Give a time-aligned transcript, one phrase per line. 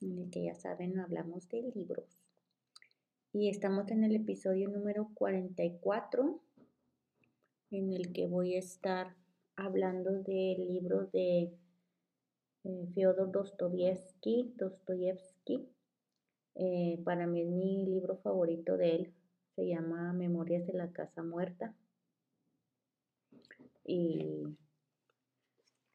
[0.00, 2.22] en el que ya saben hablamos de libros.
[3.32, 6.40] Y estamos en el episodio número 44,
[7.70, 9.14] en el que voy a estar
[9.56, 11.52] hablando del libro de
[12.64, 14.54] eh, Fyodor Dostoyevsky.
[14.56, 15.68] Dostoyevsky.
[16.54, 19.14] Eh, para mí es mi libro favorito de él.
[19.54, 21.74] Se llama Memorias de la Casa Muerta
[23.88, 24.44] y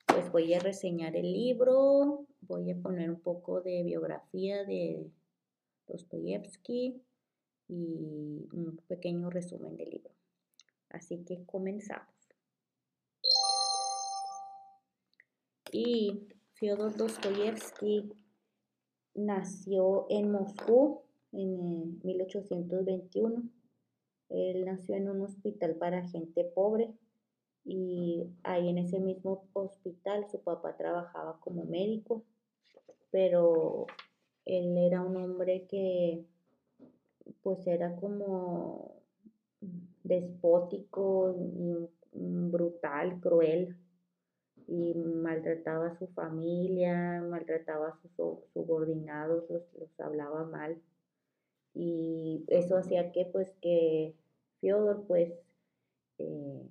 [0.07, 5.09] pues voy a reseñar el libro, voy a poner un poco de biografía de
[5.87, 7.01] Dostoyevsky
[7.67, 10.11] y un pequeño resumen del libro.
[10.89, 12.13] Así que comenzamos.
[15.71, 18.13] Y Fyodor Dostoyevsky
[19.15, 23.49] nació en Moscú en 1821.
[24.29, 26.93] Él nació en un hospital para gente pobre
[27.65, 32.23] y ahí en ese mismo hospital su papá trabajaba como médico,
[33.13, 33.85] pero
[34.43, 36.25] él era un hombre que
[37.43, 39.03] pues era como
[40.03, 41.35] despótico,
[42.11, 43.77] brutal, cruel
[44.67, 48.11] y maltrataba a su familia, maltrataba a sus
[48.51, 50.81] subordinados, los, hablaba mal
[51.75, 54.15] y eso hacía que pues que
[54.59, 55.31] Fyodor pues
[56.17, 56.67] eh,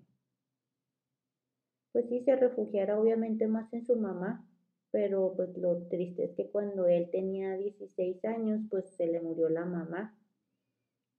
[1.92, 4.44] pues sí se refugiara obviamente más en su mamá,
[4.92, 9.48] pero pues lo triste es que cuando él tenía 16 años, pues se le murió
[9.48, 10.14] la mamá.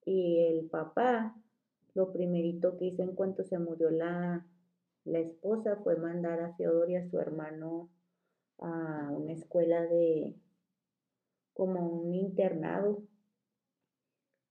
[0.06, 1.36] Y el papá,
[1.96, 4.46] lo primerito que hizo en cuanto se murió la,
[5.06, 7.90] la esposa fue mandar a Feodor y a su hermano
[8.60, 10.36] a una escuela de,
[11.54, 13.02] como un internado.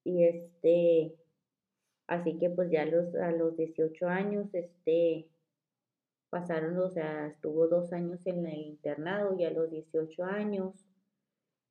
[0.02, 1.14] Y este,
[2.08, 5.28] así que pues ya los, a los 18 años, este,
[6.32, 10.72] pasaron, o sea, estuvo dos años en el internado y a los 18 años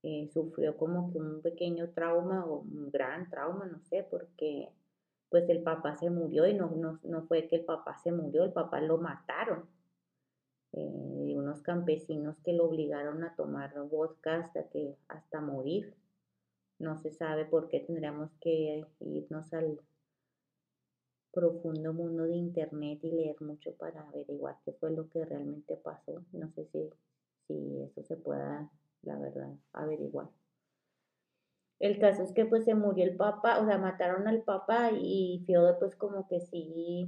[0.03, 4.69] eh, sufrió como que un pequeño trauma o un gran trauma, no sé, porque
[5.29, 8.53] pues el papá se murió y no, no, fue que el papá se murió, el
[8.53, 9.65] papá lo mataron.
[10.73, 15.95] Eh, unos campesinos que lo obligaron a tomar vodka hasta que hasta morir.
[16.77, 19.79] No se sabe por qué tendríamos que irnos al
[21.31, 26.23] profundo mundo de internet y leer mucho para averiguar qué fue lo que realmente pasó.
[26.31, 26.89] No sé si,
[27.47, 28.69] si eso se pueda,
[29.03, 30.29] la verdad, averiguar.
[31.79, 35.43] El caso es que pues se murió el papá, o sea, mataron al papá y
[35.47, 37.07] Fiodor pues como que sí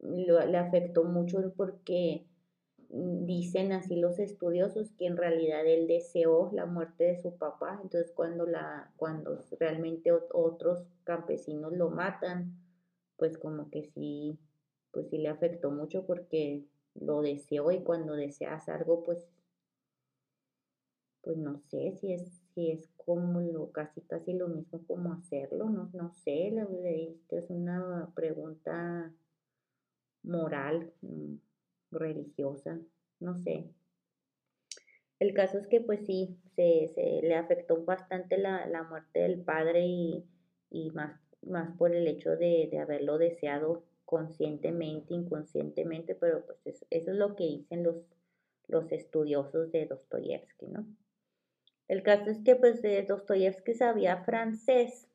[0.00, 2.26] le afectó mucho porque
[2.90, 8.12] dicen así los estudiosos que en realidad él deseó la muerte de su papá, entonces
[8.12, 12.61] cuando la cuando realmente otros campesinos lo matan,
[13.22, 14.36] pues como que sí,
[14.90, 16.64] pues sí le afectó mucho porque
[16.96, 19.24] lo deseó y cuando deseas algo, pues,
[21.20, 25.70] pues no sé si es, si es como lo, casi casi lo mismo como hacerlo,
[25.70, 26.52] no, no sé,
[27.28, 29.12] es una pregunta
[30.24, 31.34] moral, mm,
[31.92, 32.80] religiosa,
[33.20, 33.70] no sé.
[35.20, 39.44] El caso es que pues sí, se, se le afectó bastante la, la muerte del
[39.44, 40.24] padre y,
[40.70, 47.06] y más más por el hecho de, haberlo deseado conscientemente, inconscientemente, pero pues eso, es
[47.16, 47.96] lo que dicen los,
[48.68, 50.86] los estudiosos de Dostoyevsky, ¿no?
[51.88, 55.08] El caso es que pues Dostoyevsky sabía francés,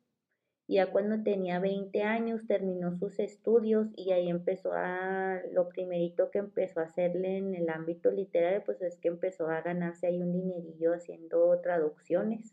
[0.69, 6.39] ya cuando tenía 20 años terminó sus estudios y ahí empezó a, lo primerito que
[6.39, 10.33] empezó a hacerle en el ámbito literario, pues es que empezó a ganarse ahí un
[10.33, 12.51] dinerillo haciendo traducciones.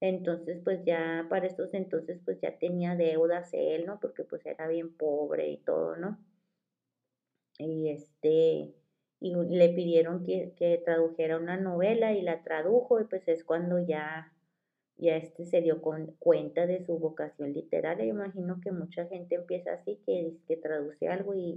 [0.00, 3.98] Entonces, pues ya para estos entonces, pues ya tenía deudas él, ¿no?
[4.00, 6.18] Porque pues era bien pobre y todo, ¿no?
[7.58, 8.74] Y este,
[9.20, 13.78] y le pidieron que, que tradujera una novela y la tradujo y pues es cuando
[13.80, 14.32] ya
[14.98, 18.04] ya este se dio cuenta de su vocación literaria.
[18.04, 21.56] imagino que mucha gente empieza así, que, que traduce algo y,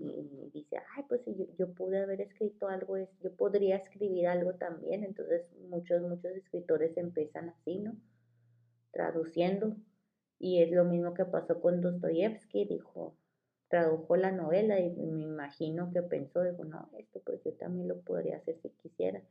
[0.54, 5.04] dice, ay, pues yo, yo, pude haber escrito algo, yo podría escribir algo también.
[5.04, 7.96] Entonces muchos, muchos escritores empiezan así, ¿no?
[8.92, 9.76] Traduciendo.
[10.40, 13.16] Y es lo mismo que pasó con Dostoyevsky, dijo,
[13.70, 18.02] tradujo la novela y me imagino que pensó, dijo, no, esto pues yo también lo
[18.02, 19.22] podría hacer si quisiera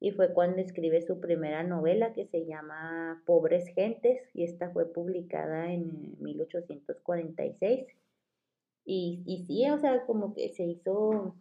[0.00, 4.90] y fue cuando escribe su primera novela que se llama Pobres Gentes y esta fue
[4.90, 7.86] publicada en 1846.
[8.86, 11.36] Y, y sí, o sea, como que se hizo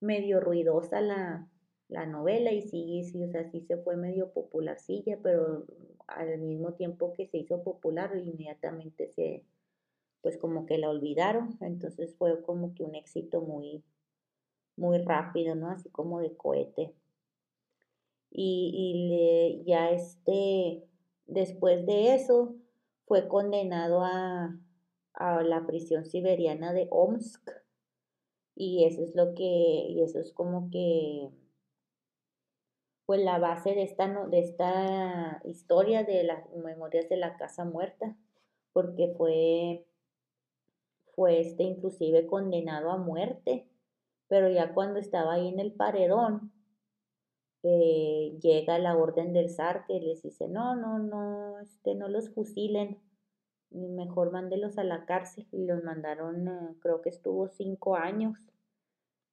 [0.00, 1.46] medio ruidosa la,
[1.88, 5.66] la novela y sí, sí, o sea, sí se fue medio popularcilla, pero
[6.08, 9.44] al mismo tiempo que se hizo popular, inmediatamente se,
[10.22, 13.84] pues como que la olvidaron, entonces fue como que un éxito muy,
[14.76, 15.70] muy rápido, ¿no?
[15.70, 16.94] Así como de cohete.
[18.30, 20.84] Y, le, ya este,
[21.26, 22.54] después de eso
[23.06, 24.58] fue condenado a,
[25.14, 27.50] a la prisión siberiana de Omsk.
[28.54, 31.30] Y eso es lo que, y eso es como que
[33.08, 38.14] pues la base de esta, de esta historia de las memorias de la casa muerta,
[38.74, 39.86] porque fue,
[41.14, 43.66] fue este inclusive condenado a muerte,
[44.26, 46.52] pero ya cuando estaba ahí en el paredón,
[47.62, 52.28] eh, llega la orden del zar que les dice, no, no, no, este, no los
[52.34, 53.00] fusilen,
[53.70, 55.48] mejor mándelos a la cárcel.
[55.50, 58.38] Y los mandaron, eh, creo que estuvo cinco años.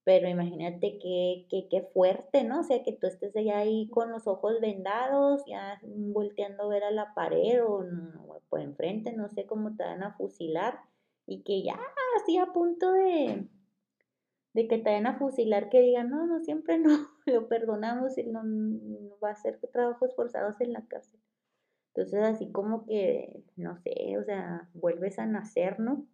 [0.05, 2.61] Pero imagínate qué, qué, qué fuerte, ¿no?
[2.61, 6.83] O sea, que tú estés allá ahí con los ojos vendados, ya volteando a ver
[6.83, 7.83] a la pared o,
[8.27, 10.79] o por enfrente, no sé cómo te van a fusilar
[11.27, 11.79] y que ya
[12.17, 13.47] así a punto de,
[14.53, 16.89] de que te vayan a fusilar, que digan, no, no, siempre no,
[17.25, 18.41] lo perdonamos y no,
[19.23, 21.19] va a hacer trabajos forzados en la cárcel.
[21.93, 26.05] Entonces, así como que, no sé, o sea, vuelves a nacer, ¿no?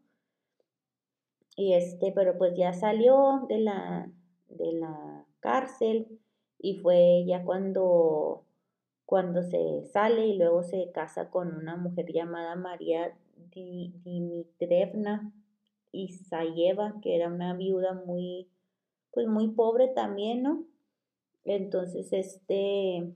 [1.56, 4.12] Y este, pero pues ya salió de la,
[4.48, 6.20] de la cárcel
[6.58, 8.46] y fue ya cuando,
[9.06, 13.16] cuando se sale y luego se casa con una mujer llamada María
[13.54, 15.34] Dimitrevna
[15.92, 18.48] Isayeva, que era una viuda muy,
[19.12, 20.64] pues muy pobre también, ¿no?
[21.44, 23.14] Entonces, este,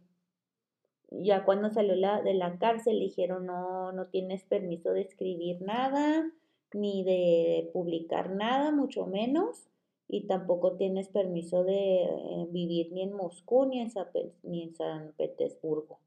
[1.11, 6.29] ya cuando salió la, de la cárcel, dijeron, no, no tienes permiso de escribir nada,
[6.75, 9.67] ni de publicar nada, mucho menos,
[10.07, 13.89] y tampoco tienes permiso de eh, vivir ni en Moscú ni en,
[14.75, 15.99] San Petersburgo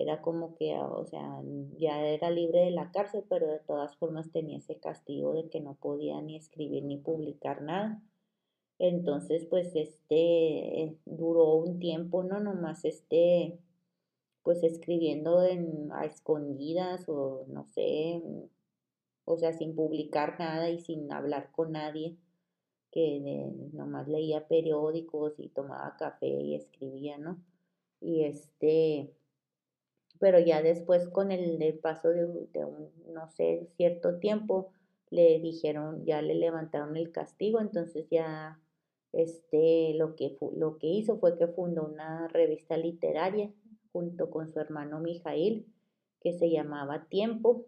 [0.00, 1.42] era como que, ah, o sea,
[1.76, 5.60] ya era libre de la cárcel, pero de todas formas tenía ese castigo de que
[5.60, 8.02] no podía ni escribir ni publicar nada.
[8.78, 12.40] Entonces, pues, este, duró un tiempo, ¿no?
[12.40, 13.58] Nomás, este,
[14.42, 18.22] pues, escribiendo en, a escondidas o no sé,
[19.30, 22.16] o sea, sin publicar nada y sin hablar con nadie,
[22.90, 23.20] que
[23.72, 27.40] nomás leía periódicos y tomaba café y escribía, ¿no?
[28.00, 29.14] Y este,
[30.18, 34.72] pero ya después con el, paso de, un, no sé, cierto tiempo,
[35.10, 38.60] le dijeron, ya le levantaron el castigo, entonces ya
[39.12, 43.52] este, lo, que, lo que hizo fue que fundó una revista literaria
[43.92, 45.66] junto con su hermano Mijail,
[46.20, 47.66] que se llamaba Tiempo,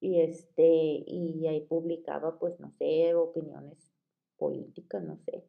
[0.00, 0.64] y, este,
[1.06, 3.92] y ahí publicaba, pues, no sé, opiniones
[4.36, 5.44] políticas, no sé.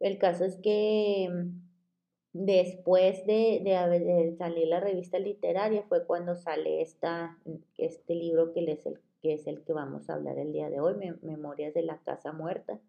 [0.00, 1.28] El caso es que
[2.32, 7.38] Después de, de, salir la revista literaria fue cuando sale esta,
[7.76, 10.80] este libro que es, el, que es el que vamos a hablar el día de
[10.80, 12.80] hoy, Memorias de la Casa Muerta.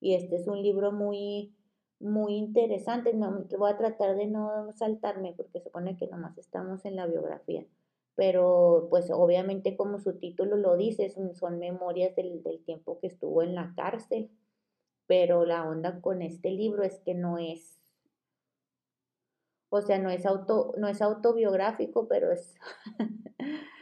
[0.00, 1.54] Y este es un libro muy,
[2.00, 3.14] muy interesante.
[3.14, 7.64] No, voy a tratar de no saltarme porque supone que nomás estamos en la biografía.
[8.14, 13.42] Pero pues obviamente como su título lo dice, son, memorias del, del tiempo que estuvo
[13.42, 14.30] en la cárcel.
[15.06, 17.82] Pero la onda con este libro es que no es
[19.74, 22.54] o sea, no es, auto, no es autobiográfico, pero es...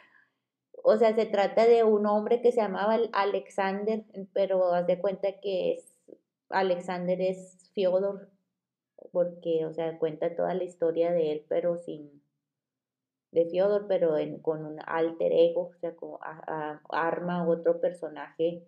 [0.84, 5.40] o sea, se trata de un hombre que se llamaba Alexander, pero haz de cuenta
[5.40, 5.96] que es,
[6.48, 8.30] Alexander es Fyodor,
[9.10, 12.19] porque, o sea, cuenta toda la historia de él, pero sin,
[13.32, 16.18] de Fyodor, pero con un alter ego, o sea, como
[16.88, 18.64] arma otro personaje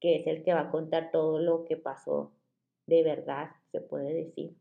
[0.00, 2.32] que es el que va a contar todo lo que pasó
[2.86, 4.54] de verdad, se puede decir.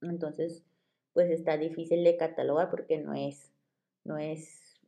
[0.00, 0.64] Entonces,
[1.12, 3.52] pues está difícil de catalogar porque no es,
[4.04, 4.80] no es,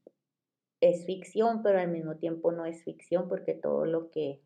[0.81, 4.41] es ficción, pero al mismo tiempo no es ficción porque todo lo que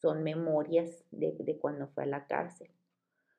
[0.00, 2.70] son memorias de, cuando fue a la cárcel,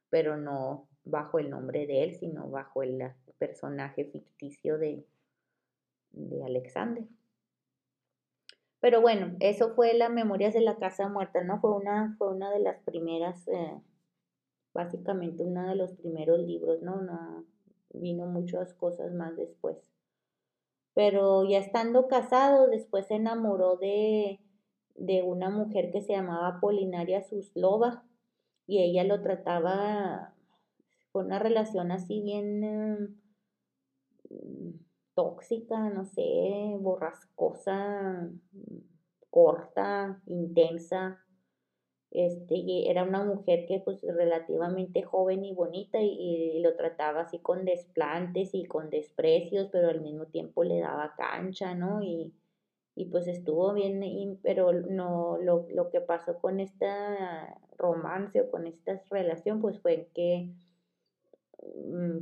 [0.10, 5.06] pero no bajo el nombre de él, sino bajo el personaje ficticio de,
[6.12, 7.04] de Alexander.
[8.80, 11.60] Pero bueno, eso fue las Memorias de la Casa Muerta, ¿no?
[11.60, 13.82] Fue una, fue una de las primeras, eh,
[14.74, 17.02] básicamente uno de los primeros libros, ¿no?
[17.02, 17.46] no
[17.94, 19.78] vino muchas cosas más después.
[20.94, 24.40] Pero ya estando casado, después se enamoró de,
[24.96, 28.04] de una mujer que se llamaba Polinaria Suslova
[28.66, 30.34] y ella lo trataba,
[31.18, 33.18] con una relación así bien
[34.30, 34.72] mm,
[35.16, 38.30] tóxica, no sé, borrascosa,
[39.32, 41.20] corta, intensa.
[42.12, 47.66] Este, era una mujer que pues relativamente joven y bonita y, lo trataba así con
[47.66, 52.04] desplantes y con desprecios, pero al mismo tiempo le daba cancha, ¿no?
[52.04, 52.32] Y,
[52.94, 58.68] y pues estuvo bien, pero no, lo, lo que pasó con esta romance o con
[58.68, 60.54] esta relación, pues fue que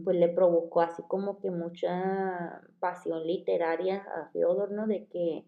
[0.04, 4.88] pues le provocó así como que mucha pasión literaria a Fyodor, ¿no?
[4.88, 5.46] De que,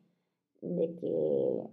[0.62, 1.70] de que,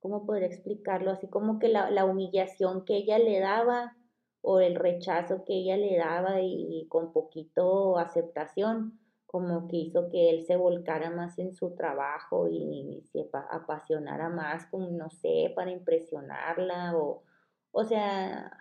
[0.00, 1.10] ¿cómo poder explicarlo?
[1.10, 3.96] Así como que la, la humillación que ella le daba
[4.42, 9.00] o el rechazo que ella le daba y con poquito aceptación,
[9.34, 14.66] como que hizo que él se volcara más en su trabajo y se apasionara más,
[14.66, 17.24] como no sé, para impresionarla o,
[17.72, 18.56] o sea,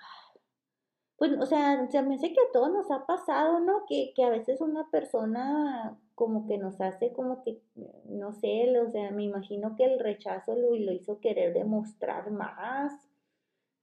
[1.23, 3.85] pues, o sea, se me hace que a todos nos ha pasado, ¿no?
[3.87, 7.61] Que, que a veces una persona como que nos hace como que,
[8.09, 12.91] no sé, o sea, me imagino que el rechazo lo, lo hizo querer demostrar más.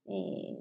[0.05, 0.59] Eh,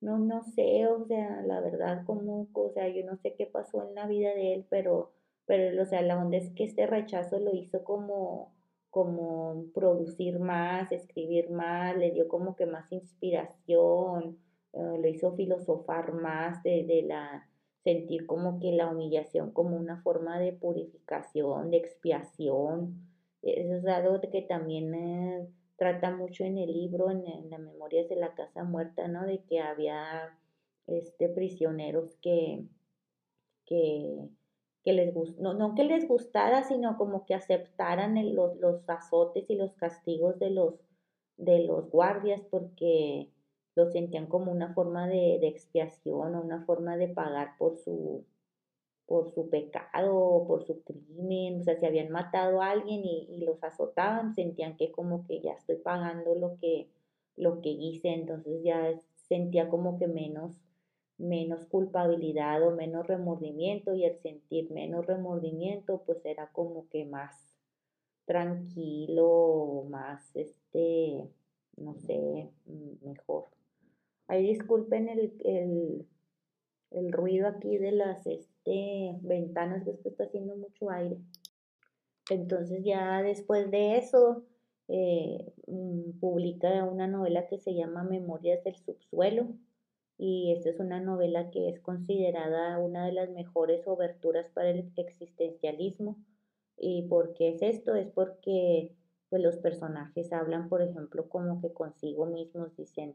[0.00, 3.82] no, no sé, o sea, la verdad, como, o sea, yo no sé qué pasó
[3.88, 5.10] en la vida de él, pero,
[5.46, 8.54] pero, o sea, la onda es que este rechazo lo hizo como,
[8.90, 14.38] como producir más, escribir más, le dio como que más inspiración,
[14.72, 17.48] eh, lo hizo filosofar más de, de la,
[17.86, 23.00] sentir como que la humillación como una forma de purificación, de expiación.
[23.42, 25.46] Eso es algo que también eh,
[25.76, 29.24] trata mucho en el libro, en, las memorias de la casa muerta, ¿no?
[29.24, 30.36] De que había
[30.88, 32.64] este, prisioneros que,
[33.66, 34.18] que,
[34.82, 39.54] que les no, no que les gustara, sino como que aceptaran los, los azotes y
[39.54, 40.74] los castigos de los,
[41.36, 43.30] de los guardias porque
[43.76, 48.24] lo sentían como una forma de, expiación o una forma de pagar por su,
[49.06, 53.62] por su pecado, por su crimen, o sea, si habían matado a alguien y, los
[53.62, 56.88] azotaban, sentían que como que ya estoy pagando lo que,
[57.36, 60.52] lo que hice, entonces ya sentía como que menos,
[61.18, 67.54] menos culpabilidad o menos remordimiento y el sentir menos remordimiento pues era como que más
[68.24, 71.28] tranquilo, más este,
[71.76, 72.50] no sé,
[73.02, 73.55] mejor.
[74.28, 76.06] Ahí disculpen el,
[76.90, 81.18] el, ruido aquí de las este, ventanas, que está haciendo mucho aire.
[82.30, 84.44] Entonces ya después de eso,
[84.88, 89.48] eh, mm, publica una novela que se llama Memorias del Subsuelo
[90.18, 94.90] y esta es una novela que es considerada una de las mejores oberturas para el
[94.96, 96.16] existencialismo.
[96.78, 97.94] ¿Y por qué es esto?
[97.94, 98.92] Es porque
[99.28, 103.14] pues, los personajes hablan, por ejemplo, como que consigo mismos dicen,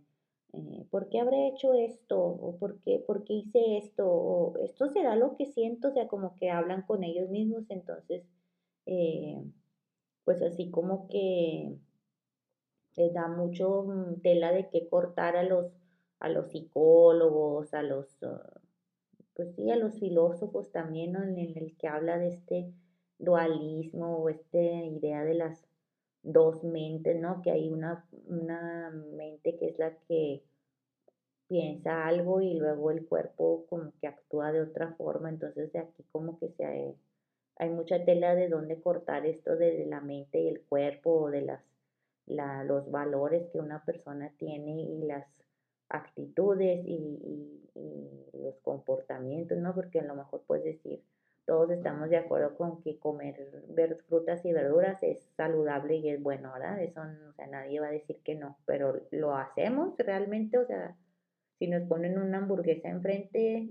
[0.54, 2.20] eh, ¿por qué habré hecho esto?
[2.20, 4.08] ¿O por qué, por qué hice esto?
[4.10, 5.90] ¿O esto será lo que siento?
[5.90, 8.24] O sea, como que hablan con ellos mismos, entonces,
[8.86, 9.42] eh,
[10.26, 11.78] pues así como que
[12.96, 15.72] les da mucho mm, tela de qué cortar a los,
[16.20, 18.62] a los psicólogos, a los, ah,
[19.34, 22.74] pues sí, a los filósofos también, en el que habla de este
[23.20, 25.71] dualismo o esta idea de las
[26.24, 27.42] dos mentes, ¿no?
[27.42, 30.44] Que hay una, una mente que es la que
[31.48, 36.04] piensa algo y luego el cuerpo como que actúa de otra forma, entonces de aquí
[36.12, 36.96] como que se hay,
[37.58, 41.42] hay mucha tela de dónde cortar esto de la mente y el cuerpo o de
[41.42, 41.62] las,
[42.26, 45.28] la, los valores que una persona tiene y las
[45.90, 49.76] actitudes y, y, y los comportamientos, ¿no?
[49.76, 51.04] Porque a lo mejor puedes decir,
[51.52, 53.36] todos estamos de acuerdo con que comer
[54.08, 56.82] frutas y verduras es saludable y es bueno, ¿verdad?
[56.82, 60.96] Eso, o sea, nadie va a decir que no, pero lo hacemos realmente, o sea,
[61.60, 63.68] si nos ponen una hamburguesa enfrente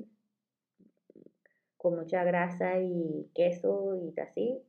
[1.79, 4.63] con mucha grasa y queso y así,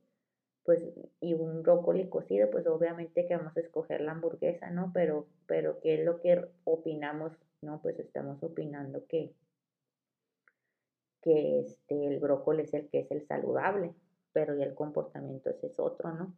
[0.64, 0.82] pues,
[1.20, 4.90] y un brócoli cocido, pues obviamente que vamos a escoger la hamburguesa, ¿no?
[4.94, 7.34] Pero, pero ¿qué es lo que opinamos?
[7.60, 9.34] No, pues estamos opinando que
[11.22, 13.94] que este, el brócoli es el que es el saludable,
[14.32, 16.34] pero ya el comportamiento ese es otro, ¿no?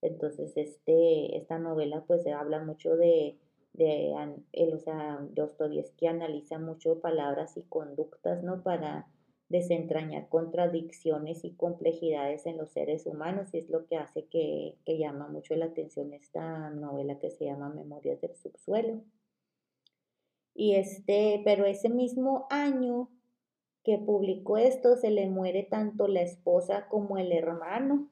[0.00, 3.38] Entonces, este, esta novela pues habla mucho de,
[3.72, 4.12] de
[4.52, 8.62] él, o sea, Dostoyevsky analiza mucho palabras y conductas, ¿no?
[8.62, 9.06] Para
[9.48, 14.96] desentrañar contradicciones y complejidades en los seres humanos y es lo que hace que, que
[14.96, 19.02] llama mucho la atención esta novela que se llama Memorias del Subsuelo.
[20.54, 23.10] Y este, pero ese mismo año
[23.84, 28.08] que publicó esto, se le muere tanto la esposa como el hermano,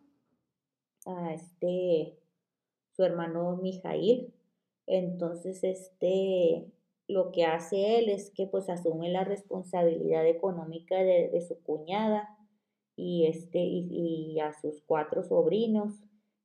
[1.06, 2.18] a este,
[2.92, 4.32] su hermano Mijail.
[4.86, 6.66] Entonces, este,
[7.06, 12.36] lo que hace él es que pues asume la responsabilidad económica de, su cuñada
[12.96, 15.92] y, este, y, a sus cuatro sobrinos.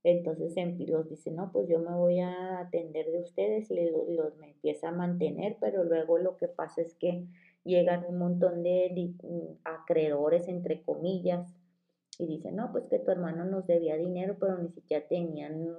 [0.04, 0.54] Entonces
[0.88, 4.90] los dice, no, pues yo me voy a atender de ustedes y los, me empieza
[4.90, 7.26] a mantener, pero luego lo que pasa es que
[7.66, 9.14] llegan un montón de
[9.64, 11.54] acreedores, entre comillas,
[12.18, 15.76] y dicen, no, pues que tu hermano nos debía dinero, pero ni siquiera tenían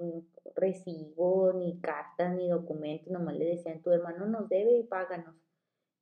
[0.54, 5.34] recibo, ni cartas, ni documentos, nomás le decían, tu hermano nos debe y páganos.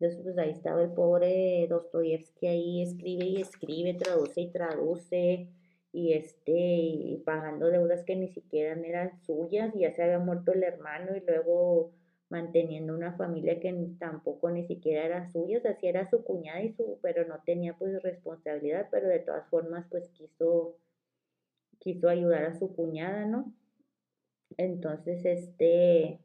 [0.00, 5.48] Entonces, pues ahí estaba el pobre Dostoyevsky ahí, escribe y escribe, traduce y traduce,
[5.92, 10.52] y este, y pagando deudas que ni siquiera eran suyas, y ya se había muerto
[10.52, 11.92] el hermano, y luego
[12.34, 16.62] manteniendo una familia que tampoco ni siquiera era suya, o sea, sí era su cuñada
[16.62, 20.76] y su, pero no tenía pues responsabilidad, pero de todas formas pues quiso,
[21.78, 23.52] quiso ayudar a su cuñada, ¿no?
[24.56, 26.18] Entonces, este,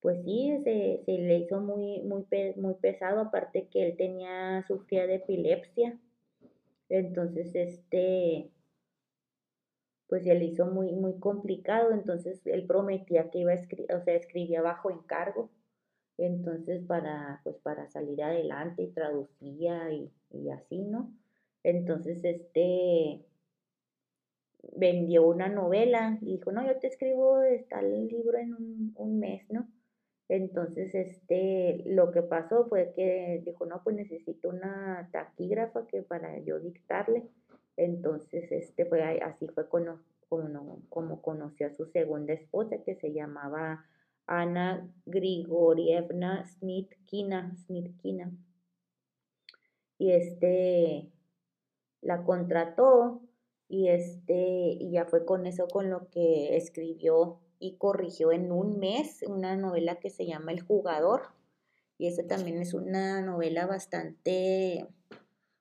[0.00, 2.26] pues sí, se, se le hizo muy, muy,
[2.56, 5.98] muy pesado, aparte que él tenía, sufría de epilepsia,
[6.90, 8.50] entonces, este,
[10.08, 14.00] pues se le hizo muy, muy complicado, entonces él prometía que iba a escribir, o
[14.00, 15.50] sea, escribía bajo encargo,
[16.18, 20.10] entonces para, pues para salir adelante y traducía y,
[20.50, 21.12] así, ¿no?
[21.62, 23.24] Entonces, este,
[24.76, 29.44] vendió una novela y dijo, no, yo te escribo tal libro en un, un, mes,
[29.50, 29.68] ¿no?
[30.28, 36.38] Entonces, este, lo que pasó fue que dijo, no, pues necesito una taquígrafa que para
[36.40, 37.24] yo dictarle.
[37.76, 40.00] Entonces, este fue así fue como,
[41.20, 43.84] conoció a su segunda esposa que se llamaba
[44.26, 48.32] Ana Grigorievna Snitkina, Snitkina.
[49.98, 51.10] Y este
[52.00, 53.22] la contrató
[53.68, 58.78] y este y ya fue con eso con lo que escribió y corrigió en un
[58.78, 61.34] mes una novela que se llama El jugador.
[61.98, 64.86] Y esa también es una novela bastante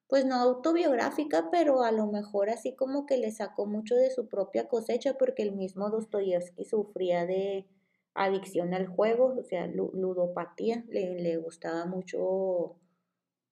[0.07, 4.27] pues no autobiográfica, pero a lo mejor así como que le sacó mucho de su
[4.27, 7.65] propia cosecha porque el mismo Dostoyevsky sufría de
[8.13, 12.77] adicción al juego, o sea, ludopatía, le, le gustaba mucho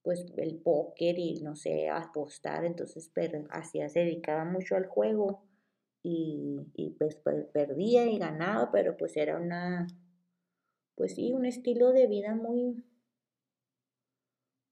[0.03, 5.43] pues el póker y no sé, apostar, entonces pero hacía, se dedicaba mucho al juego
[6.03, 9.87] y, y pues, pues, perdía y ganaba, pero pues era una,
[10.95, 12.83] pues sí, un estilo de vida muy,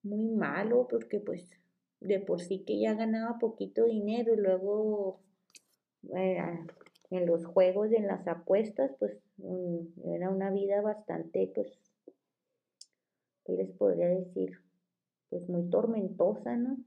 [0.04, 1.61] muy malo porque pues
[2.02, 5.20] de por sí que ya ganaba poquito dinero y luego
[6.16, 6.44] eh,
[7.12, 9.18] en los juegos y en las apuestas, pues
[10.06, 11.80] era una vida bastante, pues,
[13.46, 14.60] ¿qué les podría decir?
[15.30, 16.78] Pues muy tormentosa, ¿no?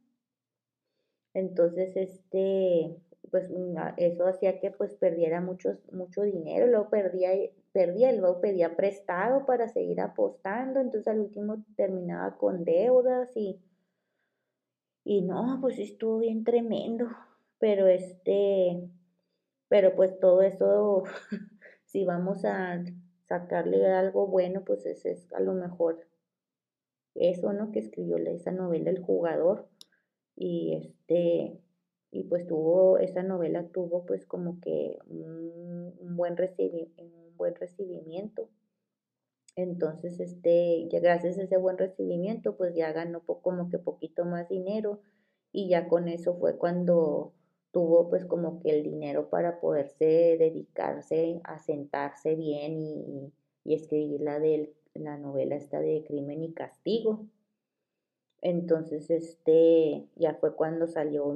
[1.33, 2.96] Entonces, este,
[3.31, 3.50] pues
[3.96, 7.31] eso hacía que pues perdiera mucho, mucho dinero, luego perdía,
[7.72, 13.61] perdía, luego pedía prestado para seguir apostando, entonces al último terminaba con deudas y
[15.05, 17.09] y no, pues estuvo bien tremendo,
[17.59, 18.88] pero este,
[19.69, 21.05] pero pues todo eso,
[21.85, 22.83] si vamos a
[23.29, 26.07] sacarle algo bueno, pues ese es a lo mejor
[27.14, 27.71] eso, ¿no?
[27.71, 29.69] Que escribió esa novela El jugador
[30.37, 31.61] y este,
[32.11, 38.49] y pues tuvo, esa novela tuvo pues como que un, buen, un buen recibimiento.
[39.57, 44.49] Entonces, este, ya gracias a ese buen recibimiento, pues ya ganó como que poquito más
[44.49, 45.01] dinero
[45.53, 47.33] y ya con eso fue cuando
[47.71, 53.33] tuvo pues como que el dinero para poderse dedicarse a sentarse bien y,
[53.64, 57.27] escribir la, de, la novela esta de Crimen y Castigo.
[58.43, 61.35] Entonces, este, ya fue cuando salió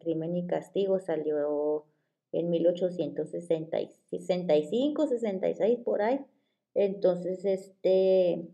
[0.00, 1.84] Crimen y Castigo, salió
[2.32, 6.26] en 1865, 66 por ahí.
[6.74, 8.46] Entonces, este,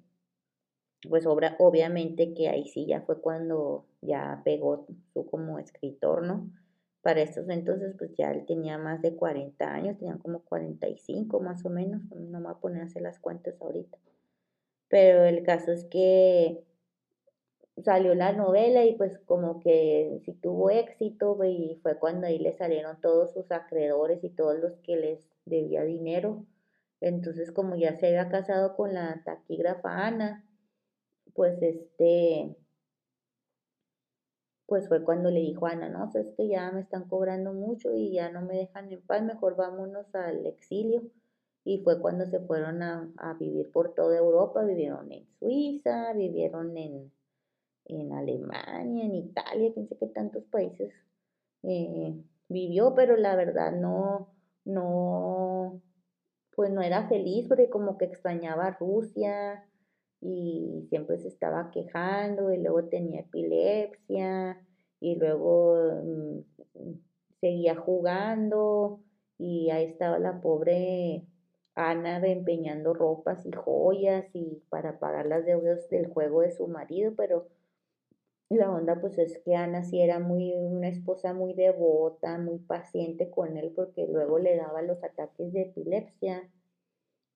[1.09, 6.50] pues obra, obviamente que ahí sí ya fue cuando ya pegó su como escritor, ¿no?
[7.02, 11.64] Para estos entonces, pues ya él tenía más de 40 años, tenía como 45 más
[11.64, 13.98] o menos, no me voy a poner a hacer las cuentas ahorita.
[14.88, 16.64] Pero el caso es que,
[17.85, 22.52] salió la novela y pues como que sí tuvo éxito y fue cuando ahí le
[22.57, 26.44] salieron todos sus acreedores y todos los que les debía dinero.
[27.01, 30.45] Entonces como ya se había casado con la taquígrafa Ana,
[31.35, 32.57] pues este,
[34.67, 37.95] pues fue cuando le dijo a Ana, no, es que ya me están cobrando mucho
[37.95, 41.03] y ya no me dejan en paz, mejor vámonos al exilio.
[41.65, 47.13] Y fue cuando se fueron a, vivir por toda Europa, vivieron en Suiza, vivieron en,
[47.87, 50.95] en Alemania, en Italia, pensé que tantos países
[51.65, 52.15] eh,
[52.49, 54.29] vivió, pero la verdad no,
[54.65, 55.46] no,
[56.57, 59.64] pues no era feliz porque como que extrañaba a Rusia,
[60.21, 64.59] y siempre se estaba quejando y luego tenía epilepsia
[65.01, 66.40] y luego mm,
[67.40, 69.01] seguía jugando
[69.38, 71.27] y ahí estaba la pobre
[71.75, 77.12] Ana empeñando ropas y joyas y para pagar las deudas del juego de su marido,
[77.14, 77.49] pero
[78.49, 83.31] la onda pues es que Ana sí era muy una esposa muy devota, muy paciente
[83.31, 86.49] con él porque luego le daba los ataques de epilepsia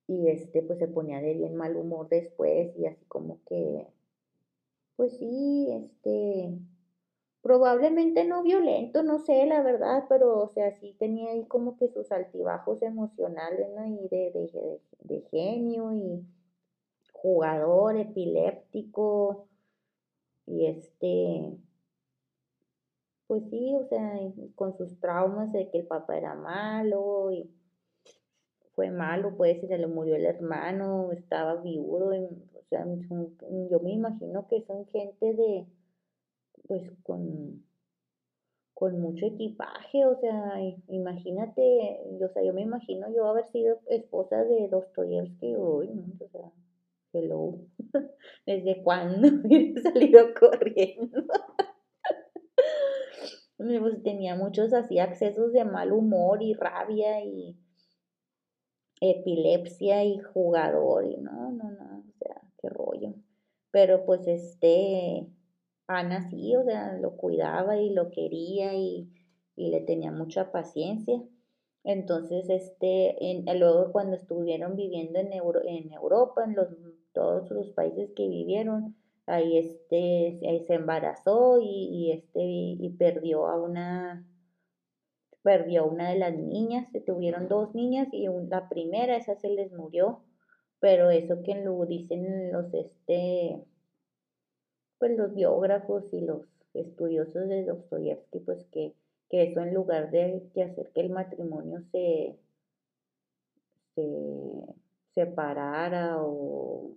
[0.07, 3.87] y este pues se ponía de bien mal humor después y así como que
[4.97, 6.59] pues sí, este
[7.43, 11.89] probablemente no violento, no sé la verdad, pero o sea, sí tenía ahí como que
[11.89, 13.87] sus altibajos emocionales, ¿no?
[13.87, 16.25] Y de, de, de genio y
[17.13, 19.49] jugador epiléptico
[20.51, 21.59] y este
[23.31, 24.19] pues sí, o sea,
[24.57, 27.49] con sus traumas de que el papá era malo y
[28.75, 34.49] fue malo, pues se le murió el hermano, estaba viudo, o sea, yo me imagino
[34.49, 35.65] que son gente de,
[36.67, 37.65] pues con,
[38.75, 40.55] con mucho equipaje, o sea,
[40.89, 46.29] imagínate, o sea, yo me imagino yo haber sido esposa de Dostoyevsky, uy, no, o
[46.31, 46.51] sea,
[47.13, 47.59] hello,
[48.47, 51.23] ¿desde cuándo he salido corriendo?
[53.57, 57.57] pues tenía muchos así accesos de mal humor y rabia y
[59.01, 63.15] epilepsia y jugador y no, no, no, o sea, qué rollo.
[63.71, 65.29] Pero pues este,
[65.87, 69.09] Ana sí, o sea, lo cuidaba y lo quería y,
[69.57, 71.23] le tenía mucha paciencia.
[71.85, 76.69] Entonces, este, en, luego cuando estuvieron viviendo en, en Europa, en los,
[77.13, 78.97] todos los países que vivieron,
[79.27, 84.25] ahí este, se embarazó y, y este, y perdió a una,
[85.43, 89.73] perdió una de las niñas, se tuvieron dos niñas y la primera, esa se les
[89.73, 90.23] murió,
[90.81, 93.63] pero eso que lo dicen los, este,
[94.99, 96.43] pues los biógrafos y los
[96.75, 98.95] estudiosos de Dostoyevsky, pues que,
[99.29, 102.39] que eso en lugar de hacer que el matrimonio se
[105.15, 106.97] separara o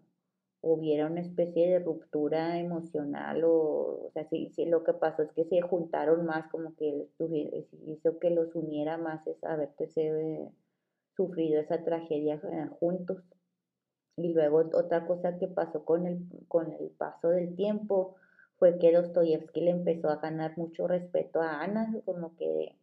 [0.61, 5.31] hubiera una especie de ruptura emocional o, o sea, sí, sí, lo que pasó es
[5.33, 7.07] que se juntaron más, como que
[7.85, 10.49] hizo que los uniera más es haber pues, eh,
[11.15, 13.21] sufrido esa tragedia eh, juntos.
[14.15, 18.15] Y luego otra cosa que pasó con el, con el paso del tiempo
[18.57, 22.77] fue que Dostoyevsky le empezó a ganar mucho respeto a Ana, como que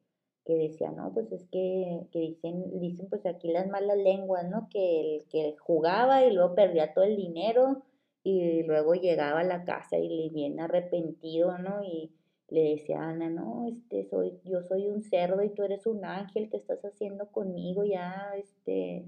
[0.51, 4.69] que decía, no, pues es que, que dicen, dicen pues aquí las malas lenguas, ¿no?
[4.69, 7.85] Que el que jugaba y luego perdía todo el dinero
[8.25, 11.85] y luego llegaba a la casa y le viene arrepentido, ¿no?
[11.85, 12.11] Y
[12.49, 16.51] le decía Ana, no, este, soy, yo soy un cerdo y tú eres un ángel,
[16.51, 17.85] ¿qué estás haciendo conmigo?
[17.85, 19.05] Ya, este,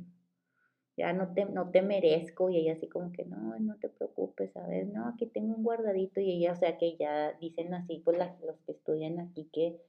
[0.96, 2.50] ya no te, no te merezco.
[2.50, 5.64] Y ella así como que, no, no te preocupes, a ver, no, aquí tengo un
[5.64, 6.20] guardadito.
[6.20, 9.80] Y ella, o sea, que ya dicen así, pues los que estudian aquí que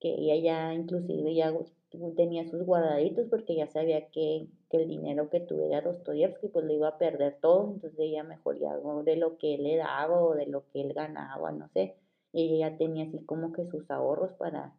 [0.00, 1.52] que ella ya inclusive ya
[2.16, 6.88] tenía sus guardaditos porque ya sabía que, el dinero que tuviera Dostoyevsky pues lo iba
[6.88, 10.46] a perder todo, entonces ella mejor ya de lo que él le daba o de
[10.46, 11.96] lo que él ganaba, no sé,
[12.34, 14.74] ella ya tenía así como que sus ahorros para,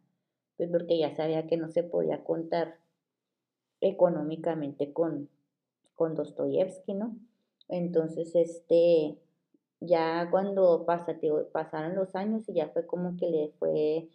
[0.56, 2.78] pues porque ya sabía que no se podía contar
[3.80, 5.28] económicamente con,
[5.96, 7.16] con Dostoyevsky, ¿no?
[7.68, 9.16] Entonces, este,
[9.80, 11.16] ya cuando pasa,
[11.52, 14.08] pasaron los años y ya fue como que le fue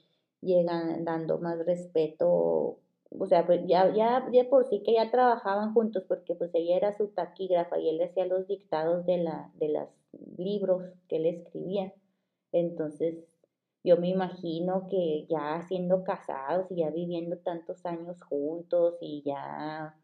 [0.46, 2.80] llegan dando más respeto,
[3.10, 6.94] o sea, pues ya, ya, por sí que ya trabajaban juntos porque pues ella era
[6.94, 9.90] su taquígrafa y él hacía los dictados de, la, de los
[10.38, 11.94] libros que él escribía.
[12.52, 13.16] Entonces,
[13.84, 19.96] yo me imagino que ya siendo casados y ya viviendo tantos años juntos y ya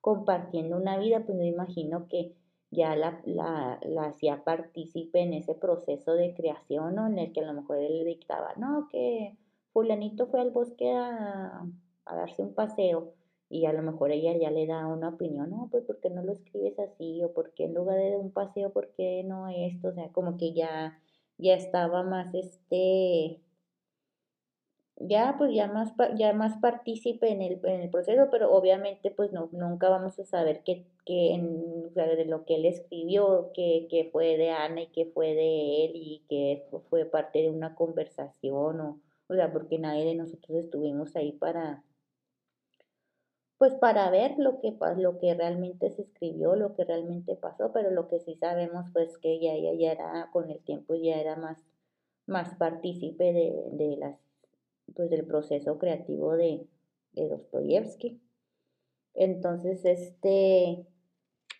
[0.00, 2.34] compartiendo una vida, pues me imagino que
[2.72, 7.06] ya la, la, la hacía partícipe en ese proceso de creación, ¿no?
[7.06, 9.36] En el que a lo mejor él le dictaba, no, que
[9.72, 11.64] fulanito fue al bosque a,
[12.06, 13.14] darse un paseo
[13.48, 16.22] y a lo mejor ella ya le da una opinión, no, pues ¿por qué no
[16.22, 17.22] lo escribes así?
[17.22, 19.88] o ¿por qué en lugar de un paseo, por qué no esto?
[19.88, 20.98] O sea, como que ya,
[21.36, 23.38] ya estaba más este
[24.96, 29.32] ya pues ya más ya más partícipe en el, en el proceso, pero obviamente pues
[29.32, 34.36] no, nunca vamos a saber qué, qué en, de lo que él escribió, qué, fue
[34.36, 39.00] de Ana y qué fue de él y qué fue parte de una conversación o,
[39.28, 41.82] o sea, porque nadie de nosotros estuvimos ahí para
[43.58, 47.90] pues para ver lo que lo que realmente se escribió, lo que realmente pasó, pero
[47.90, 51.36] lo que sí sabemos pues que ella, ella ya era con el tiempo ya era
[51.36, 51.58] más
[52.26, 54.16] más partícipe de, de las
[54.94, 56.66] pues del proceso creativo de,
[57.12, 58.20] de Dostoyevsky.
[59.14, 60.86] Entonces, este,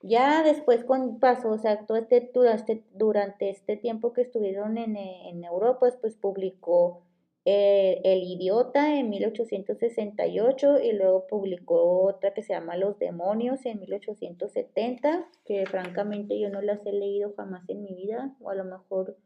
[0.02, 4.96] ya después con pasó, o sea, todo este, durante, durante este tiempo que estuvieron en,
[4.96, 7.02] en Europa, pues publicó
[7.44, 13.80] eh, El Idiota en 1868 y luego publicó otra que se llama Los Demonios en
[13.80, 18.64] 1870, que francamente yo no las he leído jamás en mi vida, o a lo
[18.64, 19.16] mejor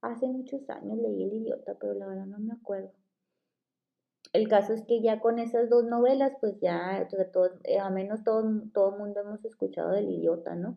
[0.00, 2.92] hace muchos años leí El Idiota, pero la verdad no me acuerdo.
[4.36, 8.22] El caso es que ya con esas dos novelas, pues ya, todo, eh, a menos
[8.22, 8.44] todo,
[8.74, 10.76] todo mundo hemos escuchado del idiota, ¿no?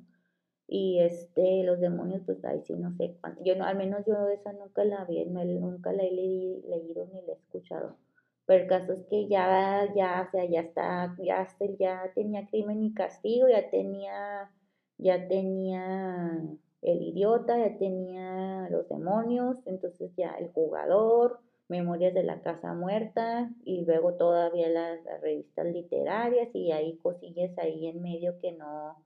[0.65, 3.43] Y este, los demonios, pues ahí sí no sé cuánto.
[3.43, 7.33] Yo no, al menos yo esa nunca la vi, nunca la he leído, ni la
[7.33, 7.97] he escuchado.
[8.45, 11.45] Pero el caso es que ya, ya, o sea, ya está, ya,
[11.77, 14.51] ya tenía crimen y castigo, ya tenía,
[14.97, 16.39] ya tenía
[16.81, 23.51] el idiota, ya tenía los demonios, entonces ya el jugador, Memorias de la Casa Muerta
[23.63, 28.97] y luego todavía las, revistas literarias y hay cosillas ahí en medio que no,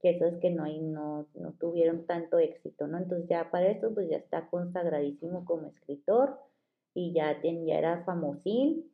[0.00, 2.98] que esos que no, no, no tuvieron tanto éxito, ¿no?
[2.98, 6.38] Entonces ya para esto pues ya está consagradísimo como escritor
[6.94, 8.88] y ya, ya era famosín,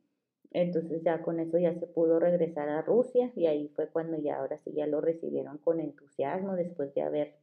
[0.51, 4.39] entonces ya con eso ya se pudo regresar a Rusia y ahí fue cuando ya
[4.39, 7.35] ahora sí ya lo recibieron con entusiasmo después de haber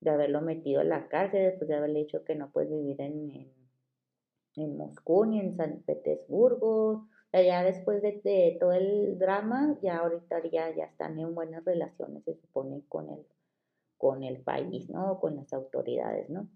[0.00, 3.30] de haberlo metido en la cárcel, después de haberle dicho que no puede vivir en
[3.30, 3.59] en
[4.66, 7.06] Moscú ni en San Petersburgo.
[7.32, 12.34] Ya después de, todo el drama, ya ahorita ya, ya están en buenas relaciones, se
[12.34, 13.24] supone, con el,
[13.98, 15.20] con el país, ¿no?
[15.20, 16.48] Con las autoridades, ¿no?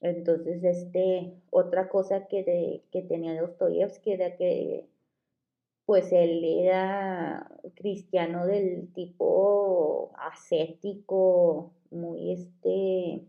[0.00, 4.88] Entonces, este, otra cosa que, de, que tenía Dostoyevsky era que,
[5.86, 13.24] pues él era cristiano del tipo ascético, muy este,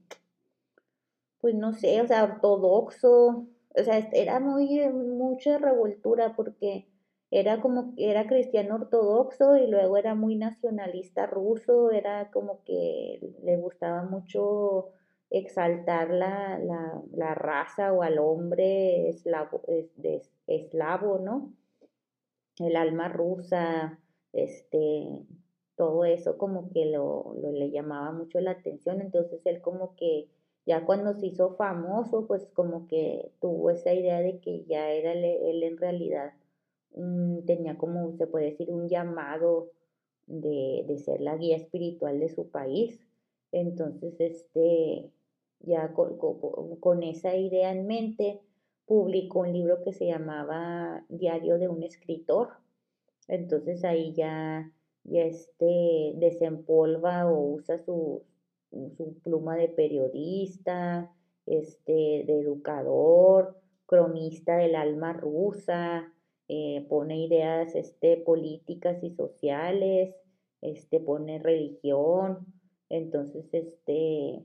[1.39, 6.87] pues no sé, o sea, ortodoxo, o sea, era muy, mucha revoltura porque
[7.31, 13.57] era como era cristiano ortodoxo y luego era muy nacionalista ruso, era como que le
[13.57, 14.89] gustaba mucho
[15.29, 16.59] exaltar la,
[17.13, 21.53] la, raza o al hombre eslavo, de, eslavo, ¿no?
[22.57, 23.99] El alma rusa,
[24.33, 25.23] este,
[25.75, 30.29] todo eso como que lo, lo le llamaba mucho la atención, entonces él como que
[30.69, 35.13] ya cuando se hizo famoso, pues como que tuvo esa idea de que ya era
[35.13, 36.33] él, en realidad,
[37.47, 39.71] tenía como se puede decir un llamado
[40.27, 42.99] de, ser la guía espiritual de su país.
[43.51, 45.09] Entonces, este,
[45.61, 48.39] ya con, esa idea en mente,
[48.85, 52.49] publicó un libro que se llamaba Diario de un escritor.
[53.27, 54.71] Entonces ahí ya,
[55.03, 58.21] ya este, desempolva o usa sus
[58.71, 61.11] su pluma de periodista,
[61.45, 66.13] este, de educador, cronista del alma rusa,
[66.47, 70.15] eh, pone ideas este, políticas y sociales,
[70.61, 72.45] este, pone religión,
[72.89, 74.43] entonces, este,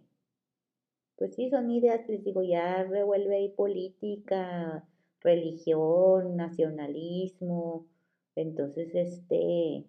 [1.16, 4.86] pues sí, son ideas, les digo, ya revuelve ahí política,
[5.20, 7.86] religión, nacionalismo,
[8.36, 9.84] entonces, este,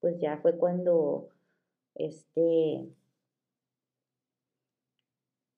[0.00, 1.28] pues ya fue cuando,
[1.94, 2.86] este,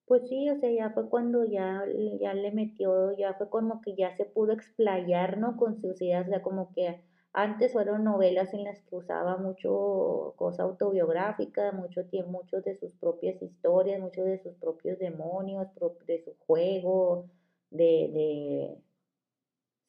[0.06, 1.84] pues sí, o sea, ya fue cuando ya,
[2.20, 5.56] ya le metió, ya fue como que ya se pudo explayar, ¿no?
[5.56, 10.34] Con sus ideas, o sea, como que antes fueron novelas en las que usaba mucho
[10.36, 15.68] cosa autobiográfica, mucho tiempo, muchos de sus propias historias, muchos de sus propios demonios,
[16.06, 17.26] de su juego,
[17.70, 18.78] de, de,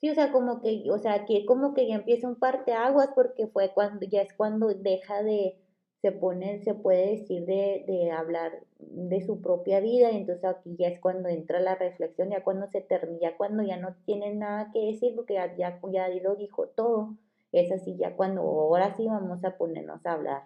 [0.01, 3.47] sí, o sea, como que, o sea, aquí como que ya empieza un parteaguas porque
[3.47, 5.57] fue cuando, ya es cuando deja de,
[6.07, 10.77] se pone, se puede decir de, de hablar de su propia vida, y entonces aquí
[10.77, 14.33] ya es cuando entra la reflexión, ya cuando se termina, ya cuando ya no tiene
[14.33, 17.17] nada que decir, porque ya, ya, ya lo dijo todo,
[17.51, 20.43] es así, ya cuando ahora sí vamos a ponernos a hablar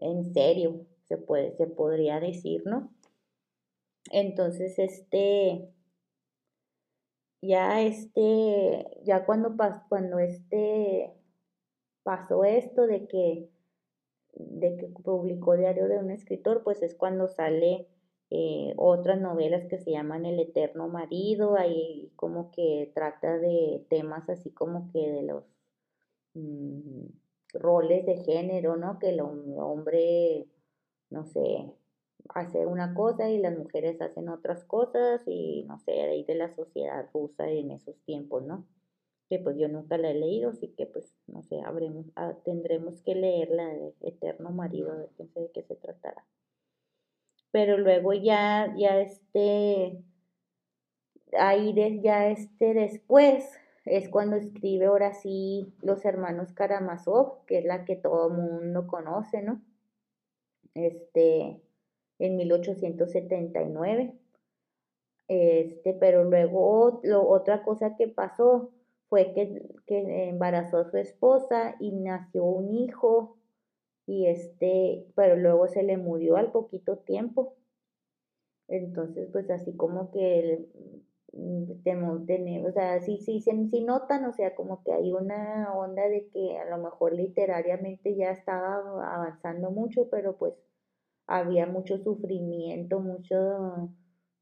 [0.00, 2.90] en serio, se puede, se podría decir, ¿no?
[4.10, 5.68] Entonces, este,
[7.42, 9.54] ya este, ya cuando,
[9.90, 11.12] cuando este
[12.02, 13.50] pasó esto de que,
[14.36, 17.86] de que publicó Diario de un escritor, pues es cuando sale
[18.30, 24.28] eh, otras novelas que se llaman El Eterno Marido, ahí como que trata de temas
[24.28, 25.44] así como que de los
[26.34, 27.06] mm,
[27.54, 28.98] roles de género, ¿no?
[28.98, 30.46] Que el hombre,
[31.10, 31.72] no sé,
[32.30, 36.34] hace una cosa y las mujeres hacen otras cosas y no sé, de ahí de
[36.34, 38.66] la sociedad rusa en esos tiempos, ¿no?
[39.38, 43.14] Pues yo nunca la he leído, así que pues no sé, habremos, ah, tendremos que
[43.14, 46.24] leerla de Eterno Marido, a ver de qué se tratará.
[47.50, 50.02] Pero luego ya, ya este,
[51.38, 53.48] ahí de, ya este después
[53.84, 59.42] es cuando escribe ahora sí los hermanos Karamazov, que es la que todo mundo conoce,
[59.42, 59.60] ¿no?
[60.74, 61.60] Este,
[62.18, 64.14] en 1879.
[65.28, 68.70] Este, pero luego otra cosa que pasó
[69.14, 73.38] fue que, que, embarazó a su esposa y nació un hijo
[74.06, 77.54] y este, pero luego se le murió al poquito tiempo.
[78.66, 80.66] Entonces, pues así como que
[81.84, 86.28] tenemos, o sea, sí, sí, sí, notan, o sea, como que hay una onda de
[86.30, 88.78] que a lo mejor literariamente ya estaba
[89.14, 90.54] avanzando mucho, pero pues
[91.28, 93.90] había mucho sufrimiento, muchas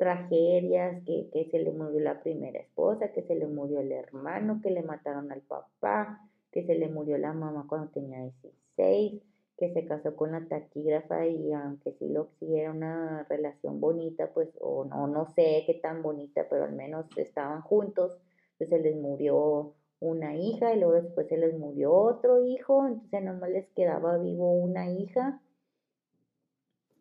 [0.02, 4.58] tragedias, que, que se le murió la primera esposa, que se le murió el hermano,
[4.60, 9.22] que le mataron al papá, que se le murió la mamá cuando tenía 16,
[9.56, 14.32] que se casó con la taquígrafa y aunque sí lo sí era una relación bonita,
[14.34, 18.18] pues, o no, no sé qué tan bonita, pero al menos estaban juntos,
[18.58, 23.22] pues se les murió una hija y luego después se les murió otro hijo, entonces
[23.22, 25.40] nomás les quedaba vivo una hija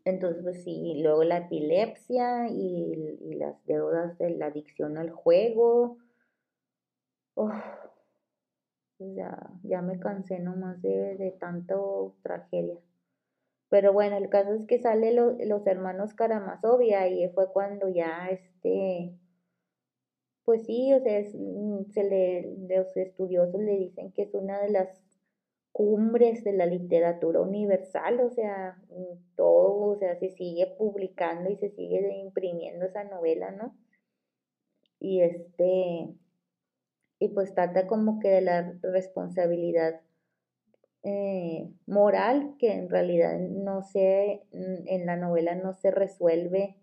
[0.05, 5.97] entonces, pues sí, luego la epilepsia y, las deudas de la adicción al juego.
[7.33, 12.77] Pues ya, ya me cansé nomás de, de tanto tragedia.
[13.69, 19.17] Pero bueno, el caso es que sale los hermanos Karamazov y fue cuando ya este,
[20.43, 24.71] pues sí, o sea, mm, se le, los estudiosos le dicen que es una de
[24.71, 24.89] las
[25.81, 28.79] cumbres de la literatura universal, o sea,
[29.35, 33.75] todo, o sea, se sigue publicando y se sigue imprimiendo esa novela, ¿no?
[34.99, 36.13] Y este,
[37.17, 40.01] y pues trata como que de la responsabilidad
[41.01, 46.77] eh, moral, que en realidad no se, en la novela no se resuelve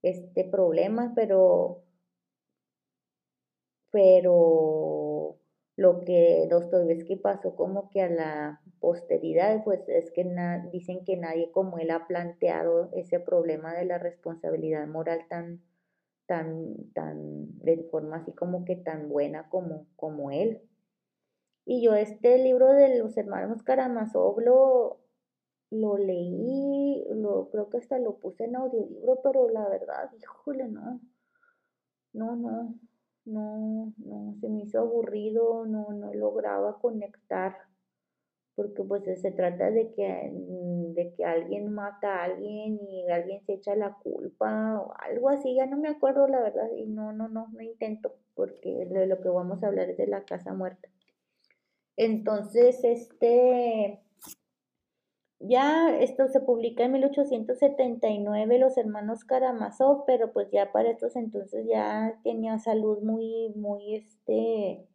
[0.00, 1.82] este problema, pero,
[3.90, 5.05] pero
[5.76, 10.24] lo que Dostoyevsky pasó como que a la posteridad, pues es que
[10.72, 15.62] dicen que nadie como él ha planteado ese problema de la responsabilidad moral tan,
[16.26, 20.62] tan, tan, de forma así como que tan buena como, como él.
[21.66, 25.00] Y yo este libro de los hermanos Karamazov lo,
[25.70, 31.00] lo leí, lo, creo que hasta lo puse en audiolibro, pero la verdad, híjole, no,
[32.12, 32.74] no, no,
[33.26, 37.56] no, no, se me hizo aburrido, no, no lograba conectar,
[38.54, 43.44] porque pues se trata de que, mm, de que alguien mata a alguien y alguien
[43.44, 47.12] se echa la culpa o algo así, ya no me acuerdo la verdad y no,
[47.12, 50.54] no, no, no intento, porque de lo que vamos a hablar es de la casa
[50.54, 50.88] muerta.
[51.96, 54.00] Entonces, este,
[55.38, 61.66] ya esto se publica en 1879 los hermanos Karamazov, pero pues ya para estos entonces
[61.68, 64.86] ya tenía salud muy, muy, este,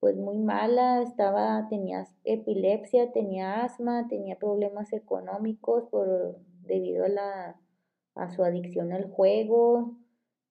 [0.00, 7.60] pues muy mala, estaba, tenía epilepsia, tenía asma, tenía problemas económicos por, debido a la,
[8.14, 9.96] a su adicción al juego,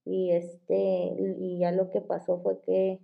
[0.06, 3.00] y este, y ya lo que pasó fue que,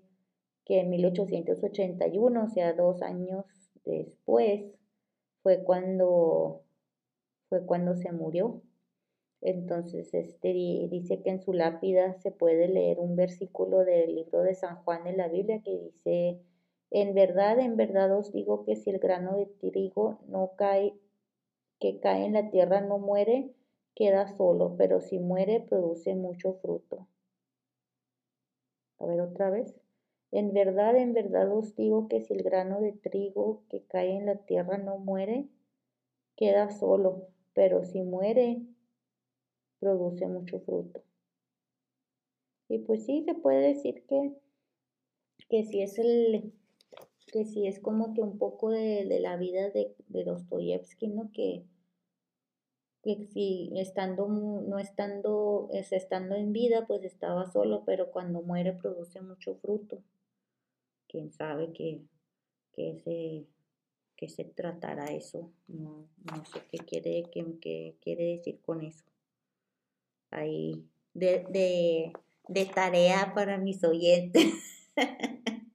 [0.66, 3.46] que en 1881, o sea, dos años
[3.86, 4.79] después,
[5.44, 6.64] fue cuando,
[7.50, 8.62] fue cuando se murió.
[9.42, 14.54] Entonces, este dice que en su lápida se puede leer un versículo del libro de
[14.54, 16.40] San Juan en la Biblia que dice,
[16.92, 20.94] en verdad, en verdad os digo que si el grano de trigo no cae,
[21.80, 23.54] que cae en la tierra no muere,
[23.96, 27.08] queda solo, pero si muere produce mucho fruto.
[29.00, 29.74] A ver otra vez.
[30.32, 34.28] En verdad, en verdad os digo que si el grano de trigo que cae en
[34.28, 35.48] la tierra no muere,
[36.36, 38.62] queda solo, pero si muere,
[39.80, 41.02] produce mucho fruto.
[42.68, 44.34] Y pues sí, se puede decir que,
[45.50, 46.54] que si es el
[47.32, 51.32] que si es como que un poco de, la vida de, de Dostoyevsky, ¿no?
[51.32, 51.64] Que,
[53.04, 58.74] que si estando, no estando, es, estando en vida, pues estaba solo, pero cuando muere
[58.74, 60.02] produce mucho fruto
[61.10, 62.02] quién sabe qué,
[62.74, 63.46] que se,
[64.16, 65.52] que se tratara eso.
[65.68, 69.04] No, no sé qué quiere, qué, quiere decir con eso.
[70.32, 72.14] Ahí, de, de,
[72.48, 74.54] de tarea para mis oyentes.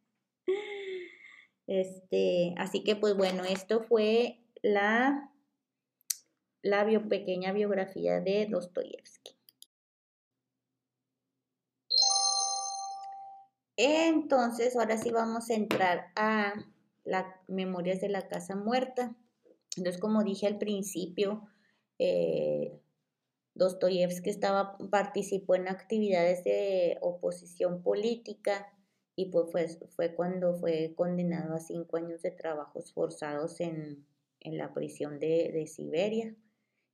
[1.67, 5.31] este, así que pues bueno, esto fue la,
[6.63, 9.34] la pequeña biografía de Dostoyevsky.
[13.77, 16.55] Entonces, ahora sí vamos a entrar a
[17.05, 19.17] las memorias de la casa muerta.
[19.77, 21.43] Entonces, como dije al principio,
[21.99, 22.81] eh,
[23.55, 28.73] Dostoyevsky estaba, participó en actividades de oposición política
[29.17, 34.07] y pues fue, fue cuando fue condenado a cinco años de trabajos forzados en,
[34.41, 36.37] la prisión de, de Siberia.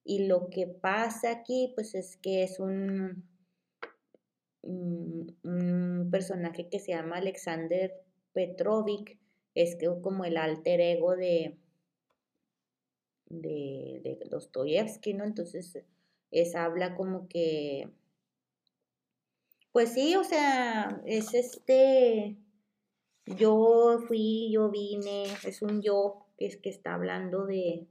[0.04, 3.28] Y lo que pasa aquí, pues es que es un,
[4.62, 7.92] un, personaje que se llama Alexander
[8.32, 9.18] Petrovich,
[9.54, 11.56] es como el alter ego de,
[13.26, 15.24] de, de Dostoyevsky, ¿no?
[15.24, 15.78] Entonces,
[16.30, 17.90] es habla como que,
[19.72, 22.36] pues sí, o sea, es este,
[23.26, 27.86] yo fui, yo vine, es un yo que es que está hablando de,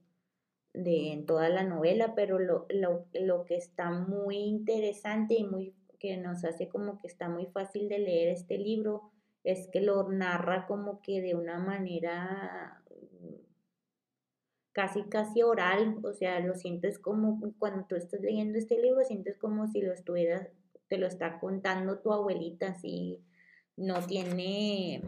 [0.73, 5.73] de en toda la novela, pero lo, lo, lo que está muy interesante y muy
[5.99, 9.11] que nos hace como que está muy fácil de leer este libro
[9.43, 13.35] es que lo narra como que de una manera mm,
[14.71, 19.37] casi casi oral, o sea, lo sientes como cuando tú estás leyendo este libro, sientes
[19.37, 20.47] como si lo estuvieras,
[20.87, 23.19] te lo está contando tu abuelita, así
[23.77, 25.01] no tiene,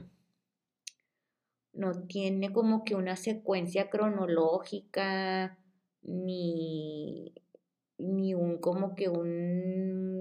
[1.74, 5.58] no tiene como que una secuencia cronológica,
[6.04, 7.34] ni,
[7.98, 10.20] ni un como que un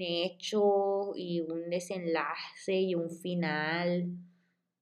[0.00, 4.08] hecho y un desenlace y un final.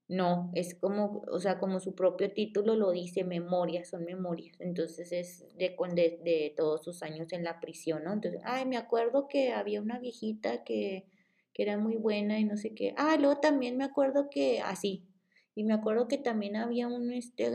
[0.09, 4.57] No, es como, o sea, como su propio título lo dice, memorias, son memorias.
[4.61, 8.13] Entonces es de, de, de todos sus años en la prisión, ¿no?
[8.13, 11.07] Entonces, ay, me acuerdo que había una viejita que,
[11.55, 12.95] que era muy buena y no sé qué.
[12.99, 15.07] Ah, luego también me acuerdo que, así.
[15.55, 17.49] y me acuerdo que también había un este,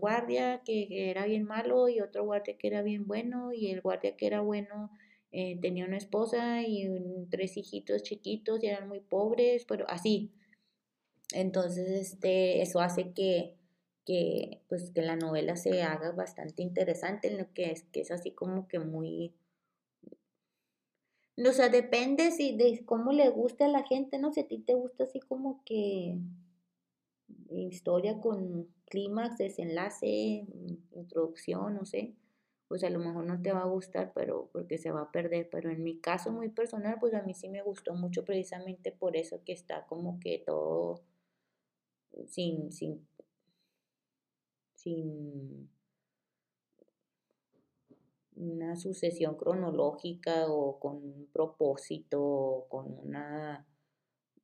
[0.00, 3.80] guardia que, que era bien malo y otro guardia que era bien bueno y el
[3.80, 4.90] guardia que era bueno
[5.36, 6.88] eh, tenía una esposa y
[7.28, 10.30] tres hijitos chiquitos y eran muy pobres, pero así.
[11.32, 13.56] Entonces, este, eso hace que,
[14.06, 18.12] que, pues, que la novela se haga bastante interesante, en lo que es, que es
[18.12, 19.34] así como que muy...
[21.36, 24.32] O sea, depende si de cómo le guste a la gente, ¿no?
[24.32, 26.16] Si a ti te gusta así como que
[27.50, 30.46] historia con clímax, desenlace,
[30.92, 32.14] introducción, no sé
[32.68, 35.48] pues a lo mejor no te va a gustar, pero porque se va a perder.
[35.50, 39.16] Pero en mi caso muy personal, pues a mí sí me gustó mucho precisamente por
[39.16, 41.02] eso que está como que todo
[42.28, 43.06] sin, sin,
[44.74, 45.68] sin
[48.36, 53.66] una sucesión cronológica o con un propósito o con una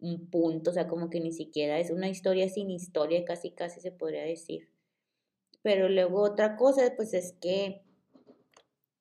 [0.00, 3.80] un punto, o sea, como que ni siquiera es una historia sin historia, casi casi
[3.80, 4.70] se podría decir.
[5.62, 7.82] Pero luego otra cosa, pues es que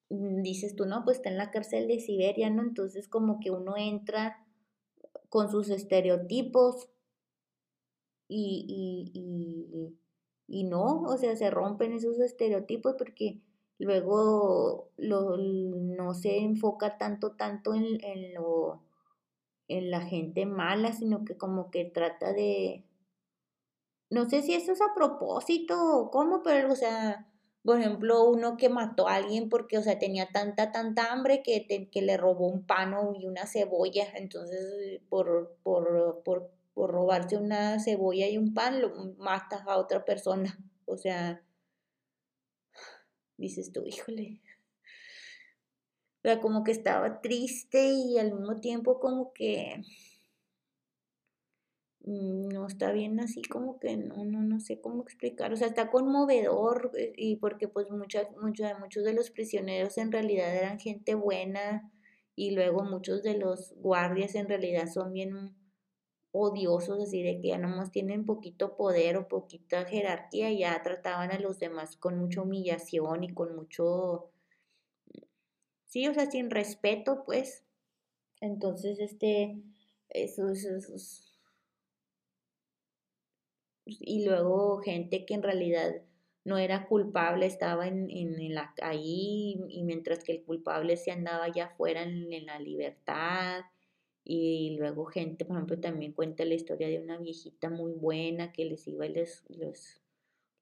[0.09, 2.63] dices tú, no, pues está en la cárcel de Siberia, ¿no?
[2.63, 4.45] Entonces como que uno entra
[5.29, 6.89] con sus estereotipos
[8.27, 9.97] y, y,
[10.47, 13.41] y, no, o sea, se rompen esos estereotipos porque
[13.79, 18.83] luego lo, no se enfoca tanto, tanto en, en, lo,
[19.67, 22.83] en la gente mala, sino que como que trata de,
[24.09, 27.27] no sé si eso es a propósito o cómo, pero o sea,
[27.63, 31.89] por ejemplo, uno que mató a alguien porque, o sea, tenía tanta, tanta hambre que,
[31.91, 34.07] que le robó un pano y una cebolla.
[34.15, 40.05] Entonces, por, por, por, por robarse una cebolla y un pan, lo matas a otra
[40.05, 40.57] persona.
[40.91, 41.43] O sea,
[43.37, 44.41] dices tú, híjole.
[46.17, 49.83] O sea, como que estaba triste y al mismo tiempo como que
[52.09, 55.91] no está bien así como que no, no, no sé cómo explicar, o sea, está
[55.91, 61.13] conmovedor eh, y porque pues muchas, muchos, muchos de los prisioneros en realidad eran gente
[61.13, 61.91] buena
[62.35, 65.55] y luego muchos de los guardias en realidad son bien
[66.31, 71.31] odiosos, así de que ya nomás tienen poquito poder o poquita jerarquía y ya trataban
[71.31, 74.31] a los demás con mucha humillación y con mucho,
[75.85, 77.63] sí, o sea, sin respeto, pues.
[78.41, 79.61] Entonces, este,
[80.09, 80.69] eso, eso
[83.99, 86.01] y luego gente que en realidad
[86.45, 91.45] no era culpable estaba en, en, la, ahí y mientras que el culpable se andaba
[91.45, 93.61] allá afuera en, la libertad
[94.23, 98.65] y luego gente, por ejemplo, también cuenta la historia de una viejita muy buena que
[98.65, 99.43] les iba y les,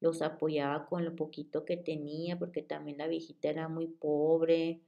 [0.00, 4.80] los apoyaba con lo poquito que tenía, porque también la viejita era muy pobre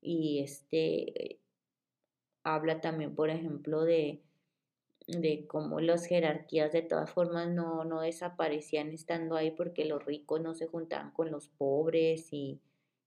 [0.00, 1.40] y este
[2.42, 4.22] habla también, por ejemplo, de,
[5.10, 10.40] de cómo las jerarquías de todas formas no, no desaparecían estando ahí porque los ricos
[10.40, 12.60] no se juntaban con los pobres y,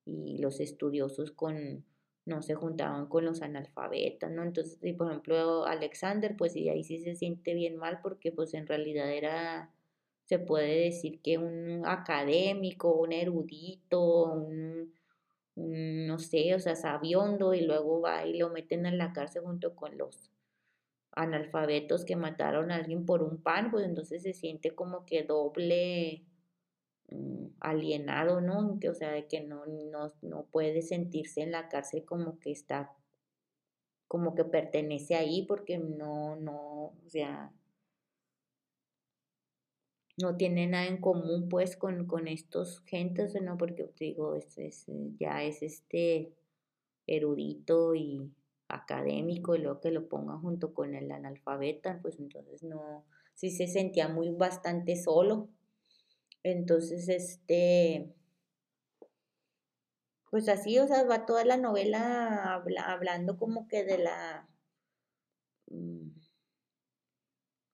[0.05, 1.85] y los estudiosos con,
[2.25, 4.43] no se juntaban con los analfabetas, ¿no?
[4.43, 8.67] Entonces, por ejemplo, Alexander, pues y ahí sí se siente bien mal porque pues en
[8.67, 9.71] realidad era,
[10.25, 14.93] se puede decir que un académico, un erudito, un,
[15.55, 19.75] no sé, o sea, sabiondo y luego va y lo meten en la cárcel junto
[19.75, 20.31] con los
[21.15, 26.25] analfabetos que mataron a alguien por un pan, pues entonces se siente como que doble
[27.13, 28.79] Mm, alienado, ¿no?
[28.89, 29.63] o sea, de que no,
[30.21, 32.91] no, puede sentirse en la cárcel como que está,
[34.07, 37.51] como que pertenece ahí porque no, no, o sea,
[40.17, 43.57] no tiene nada en común pues con, con estos gentes, ¿no?
[43.57, 44.85] Porque digo, es, es,
[45.19, 46.33] ya es este
[47.07, 48.31] erudito y
[48.67, 53.67] académico y luego que lo ponga junto con el analfabeta, pues entonces no, sí se
[53.67, 55.49] sentía muy bastante solo.
[56.43, 58.13] Entonces, este,
[60.29, 62.55] pues así, o sea, va toda la novela
[62.87, 64.47] hablando como que de la,
[65.67, 66.09] mm,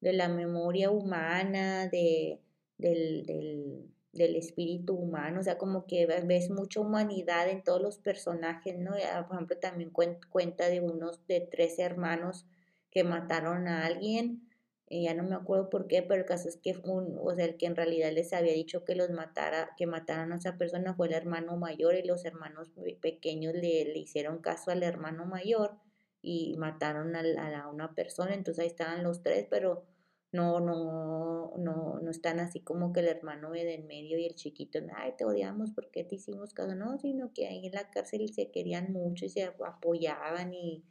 [0.01, 2.41] de la memoria humana, de,
[2.77, 7.99] del, del, del espíritu humano, o sea, como que ves mucha humanidad en todos los
[7.99, 8.91] personajes, ¿no?
[9.27, 12.45] Por ejemplo, también cuenta de unos, de tres hermanos
[12.89, 14.49] que mataron a alguien
[14.89, 17.57] ya no me acuerdo por qué, pero el caso es que un, o sea, el
[17.57, 21.07] que en realidad les había dicho que los matara, que mataran a esa persona fue
[21.07, 25.75] el hermano mayor y los hermanos pequeños le, le hicieron caso al hermano mayor
[26.21, 27.21] y mataron a,
[27.61, 29.83] a, una persona, entonces ahí estaban los tres, pero
[30.31, 34.35] no, no, no, no están así como que el hermano de en medio y el
[34.35, 38.31] chiquito, ay, te odiamos porque te hicimos caso, no, sino que ahí en la cárcel
[38.33, 40.83] se querían mucho y se apoyaban y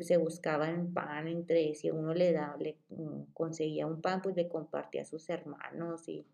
[0.00, 4.48] se buscaban pan entre, si uno le da, le mm, conseguía un pan, pues le
[4.48, 6.26] compartía a sus hermanos y,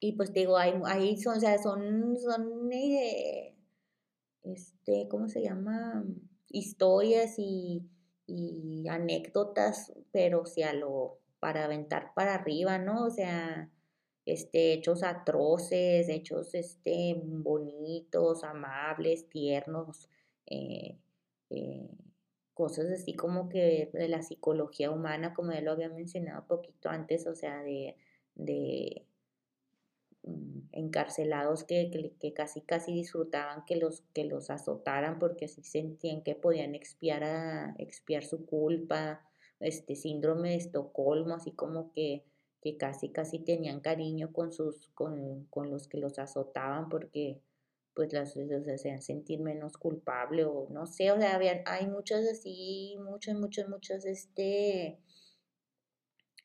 [0.00, 3.54] y pues digo, ahí, son, o sea, son, son eh,
[4.42, 6.04] este, ¿cómo se llama?
[6.48, 7.82] Historias y,
[8.26, 13.04] y anécdotas, pero si a lo, para aventar para arriba, ¿no?
[13.04, 13.70] O sea,
[14.26, 20.08] este, hechos atroces, hechos, este, bonitos, amables, tiernos,
[20.46, 20.98] eh,
[21.50, 21.90] eh,
[22.54, 27.26] cosas así como que de la psicología humana, como ya lo había mencionado poquito antes,
[27.26, 27.96] o sea, de,
[28.34, 29.04] de
[30.72, 36.34] encarcelados que, que, casi casi disfrutaban que los, que los azotaran porque así sentían que
[36.34, 39.22] podían expiar, a, expiar su culpa,
[39.60, 42.24] este síndrome de Estocolmo, así como que,
[42.60, 47.40] que casi casi tenían cariño con sus, con, con los que los azotaban porque
[47.94, 53.36] pues las hacían sentir menos culpable o no sé, o sea, hay muchos así, muchos,
[53.36, 54.98] muchos, muchos, este,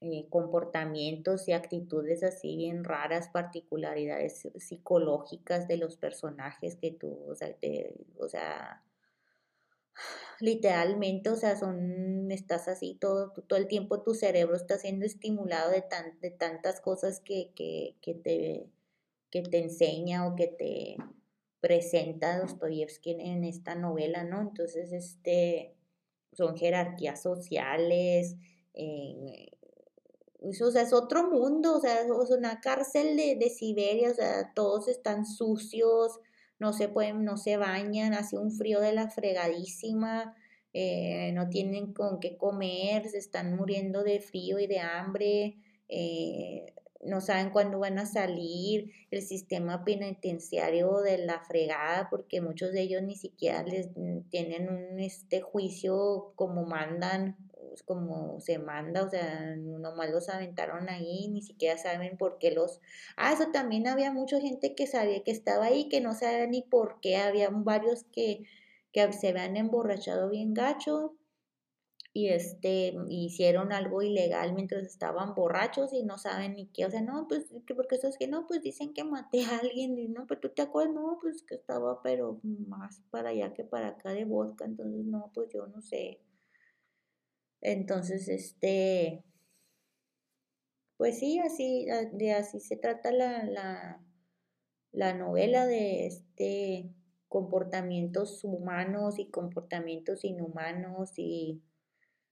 [0.01, 8.27] eh, comportamientos y actitudes así bien raras, particularidades psicológicas de los personajes que tú, o
[8.29, 8.83] sea,
[10.39, 15.71] literalmente, o sea, son, estás así todo, todo el tiempo tu cerebro está siendo estimulado
[15.71, 18.67] de, tan, de tantas cosas que, que, que, te,
[19.29, 20.97] que te enseña o que te,
[21.59, 24.41] presenta Dostoyevsky en esta novela, ¿no?
[24.41, 25.75] Entonces, este,
[26.33, 28.37] son jerarquías sociales,
[28.73, 29.51] eh,
[30.41, 34.87] o sea, es otro mundo, o sea, es una cárcel de, Siberia, o sea, todos
[34.87, 36.19] están sucios,
[36.59, 40.35] no se pueden, no se bañan, hace un frío de la fregadísima,
[40.73, 45.57] eh, no tienen con qué comer, se están muriendo de frío y de hambre,
[45.89, 52.71] eh, no saben cuándo van a salir, el sistema penitenciario de la fregada, porque muchos
[52.71, 57.37] de ellos ni siquiera les mm, tienen un este juicio como mandan,
[57.69, 62.51] pues, como se manda, o sea, nomás los aventaron ahí, ni siquiera saben por qué
[62.51, 62.81] los...
[63.15, 66.63] Ah, eso también había mucha gente que sabía que estaba ahí, que no sabía ni
[66.63, 68.43] por qué, había varios que,
[68.91, 71.15] que se habían emborrachado bien gacho,
[72.11, 77.01] y este hicieron algo ilegal mientras estaban borrachos y no saben ni qué, o sea,
[77.01, 77.45] no, pues,
[77.75, 80.49] porque eso es que no, pues dicen que maté a alguien, y no, pero tú
[80.49, 84.65] te acuerdas, no, pues que estaba, pero más para allá que para acá de vodka,
[84.65, 86.19] entonces no, pues yo no sé.
[87.61, 89.23] Entonces, este,
[90.97, 94.03] pues sí, así, de así se trata la, la,
[94.91, 96.89] la novela de este
[97.29, 101.61] comportamientos humanos y comportamientos inhumanos y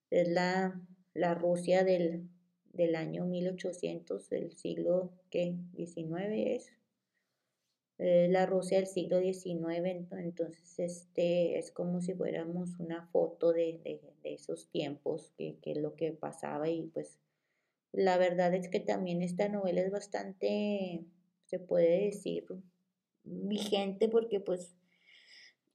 [0.09, 0.82] es la,
[1.13, 2.28] la Rusia del,
[2.73, 6.76] del año 1800, del siglo que 19 es.
[8.00, 13.82] La Rusia del siglo XIX, entonces este es como si fuéramos una foto de,
[14.24, 17.18] de, esos tiempos, que, que, es lo que pasaba y pues
[17.91, 21.06] la verdad es que también esta novela es bastante,
[21.45, 22.45] se puede decir,
[23.24, 24.76] vigente porque pues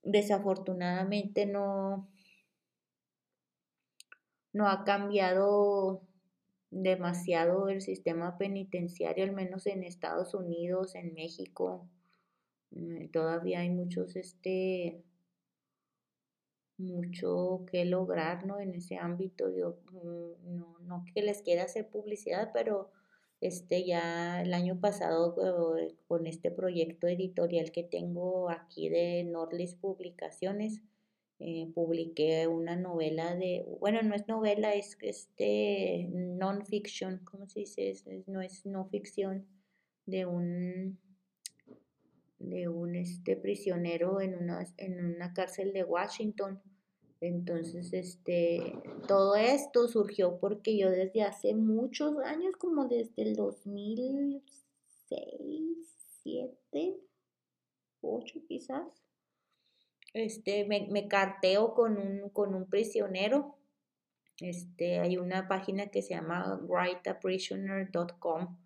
[0.03, 2.09] desafortunadamente no,
[4.53, 6.03] no ha cambiado
[6.71, 11.89] demasiado el sistema penitenciario, al menos en Estados Unidos, en México.
[12.73, 15.03] Mm, todavía hay muchos, este,
[16.79, 18.61] mucho que lograr, ¿no?
[18.61, 19.51] En ese ámbito.
[19.55, 22.91] Yo mm, no, no que les quiera hacer publicidad, pero
[23.41, 29.75] este ya el año pasado eh, con este proyecto editorial que tengo aquí de Nordlis
[29.75, 30.81] Publicaciones,
[31.41, 37.95] eh, publiqué una novela de, bueno, no es novela, es este non-fiction, ¿cómo se dice?
[38.29, 39.45] no es no ficción,
[40.07, 40.99] de un
[42.43, 46.61] de un este prisionero en una, en una cárcel de Washington.
[47.21, 48.77] Entonces, este,
[49.07, 54.43] todo esto surgió porque yo desde hace muchos años, como desde el 2006,
[56.25, 56.97] 7,
[58.01, 58.89] 8 quizás,
[60.15, 63.57] este, me, me carteo con un, con un prisionero.
[64.41, 68.57] Este, hay una página que se llama writeaprisoner.com.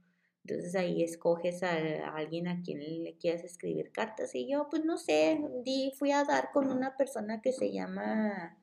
[0.49, 1.75] Entonces ahí escoges a,
[2.15, 4.33] alguien a quien le quieras escribir cartas.
[4.37, 8.57] Y yo, pues no sé, di, fui a dar con una persona que se llama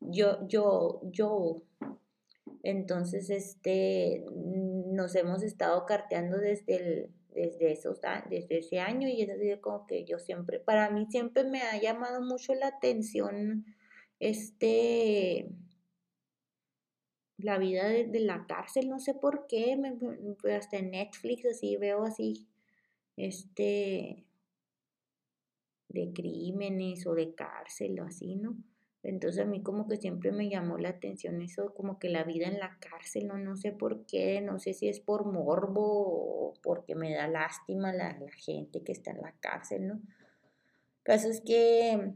[0.00, 1.62] yo, yo, yo.
[2.62, 9.28] Entonces, este, nos hemos estado carteando desde el, desde, esos, desde ese año y es
[9.28, 13.66] así como que yo siempre, para mí siempre me ha llamado mucho la atención
[14.20, 15.50] este
[17.38, 19.96] la vida de, la cárcel, no sé por qué, me,
[20.54, 22.46] hasta en Netflix así veo así,
[23.16, 24.24] este,
[25.88, 28.56] de crímenes o de cárcel o así, ¿no?
[29.02, 32.48] Entonces a mí como que siempre me llamó la atención eso, como que la vida
[32.48, 36.54] en la cárcel, no, no sé por qué, no sé si es por morbo o
[36.62, 40.00] porque me da lástima la, la gente que está en la cárcel, ¿no?
[41.04, 42.14] El es que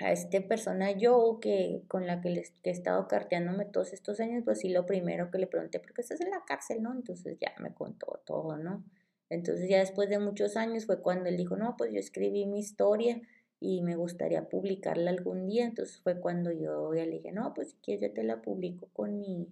[0.00, 4.42] a esta persona yo que con la que, les, he estado carteándome todos estos años,
[4.44, 6.92] pues sí, lo primero que le pregunté, ¿por qué estás en la cárcel, no?
[6.92, 8.84] Entonces ya me contó todo, ¿no?
[9.30, 12.58] Entonces ya después de muchos años fue cuando él dijo, no, pues yo escribí mi
[12.58, 13.20] historia
[13.60, 15.64] y me gustaría publicarla algún día.
[15.64, 18.88] Entonces fue cuando yo ya le dije, no, pues si quieres yo te la publico
[18.92, 19.48] con mi,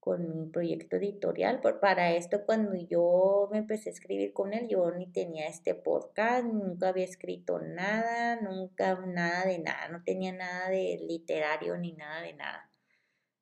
[0.00, 1.60] con mi proyecto editorial.
[1.80, 6.44] para esto, cuando yo me empecé a escribir con él, yo ni tenía este podcast,
[6.44, 12.22] nunca había escrito nada, nunca nada de nada, no tenía nada de literario ni nada
[12.22, 12.70] de nada.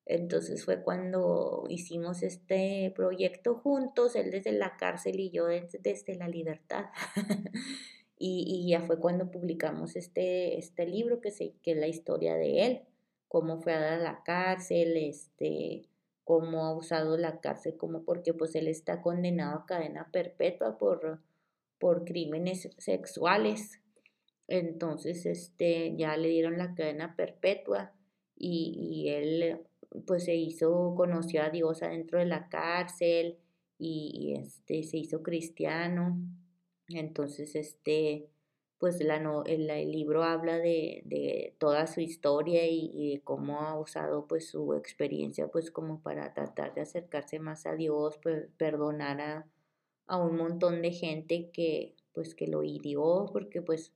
[0.07, 6.15] Entonces fue cuando hicimos este proyecto juntos, él desde la cárcel y yo desde, desde
[6.15, 6.87] la libertad.
[8.19, 12.65] Y, ya fue cuando publicamos este, este libro que, se, que es la historia de
[12.65, 12.83] él,
[13.29, 15.83] cómo fue a dar la cárcel, este,
[16.27, 21.21] cómo ha usado la cárcel, como porque pues él está condenado a cadena perpetua por,
[21.79, 23.81] por crímenes sexuales.
[24.49, 27.93] Entonces, este, ya le dieron la cadena perpetua
[28.37, 29.61] y, y él
[30.05, 33.39] pues se hizo, conoció a Dios adentro de la cárcel
[33.79, 36.19] y, este, se hizo cristiano
[36.89, 38.29] entonces, este,
[38.79, 43.79] pues la no, el, libro habla de, de toda su historia y, de cómo ha
[43.79, 49.21] usado pues su experiencia pues como para tratar de acercarse más a Dios, pues, perdonar
[49.21, 49.47] a,
[50.07, 53.93] a un montón de gente que pues que lo hirió porque pues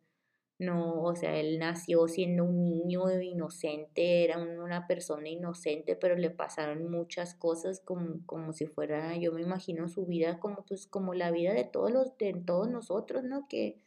[0.60, 6.28] no, o sea, él nació siendo un niño inocente, era una persona inocente, pero le
[6.28, 11.14] pasaron muchas cosas como, como si fuera, yo me imagino su vida como pues como
[11.14, 13.48] la vida de todos los, de todos nosotros, ¿no?
[13.48, 13.80] Que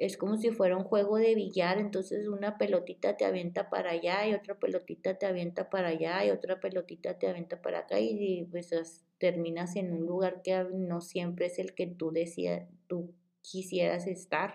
[0.00, 4.26] es como si fuera un juego de billar, entonces una pelotita te avienta para allá
[4.26, 8.48] y otra pelotita te avienta para allá y otra pelotita te avienta para acá y,
[8.50, 14.06] pues terminas en un lugar que no siempre es el que tú decías, tú quisieras
[14.06, 14.54] estar.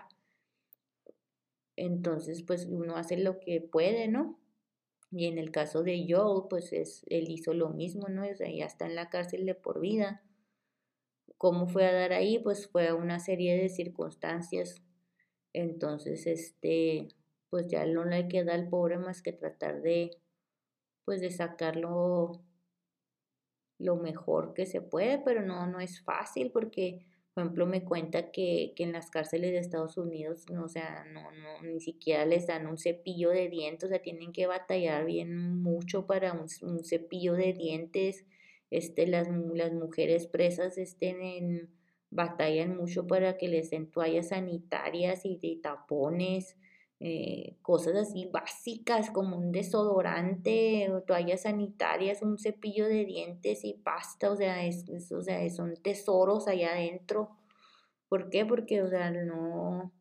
[1.76, 4.40] Entonces, pues uno hace lo que puede, ¿no?
[5.12, 8.26] Y en el caso de Joel, pues es, él hizo lo mismo, ¿no?
[8.28, 10.24] O sea, ya está en la cárcel de por vida.
[11.38, 12.40] ¿Cómo fue a dar ahí?
[12.40, 14.82] Pues fue a una serie de circunstancias.
[15.56, 17.08] Entonces, este,
[17.50, 20.10] pues ya no le queda al pobre más que tratar de,
[21.04, 22.40] pues de sacarlo
[23.78, 28.30] lo mejor que se puede, pero no, no es fácil porque por ejemplo, me cuenta
[28.30, 32.66] que, en las cárceles de Estados Unidos, no, sea, no, no, ni siquiera les dan
[32.66, 36.48] un cepillo de dientes, o sea, tienen que batallar bien mucho para un,
[36.82, 38.24] cepillo de dientes.
[38.70, 41.68] Este, las, las mujeres presas estén en,
[42.10, 46.56] batallan mucho para que les den toallas sanitarias y de tapones.
[46.98, 54.30] Eh, cosas así básicas como un desodorante, toallas sanitarias, un cepillo de dientes y pasta,
[54.30, 57.36] o sea, es, o sea, son tesoros allá adentro.
[58.08, 58.46] ¿Por qué?
[58.46, 59.92] Porque, o sea, no,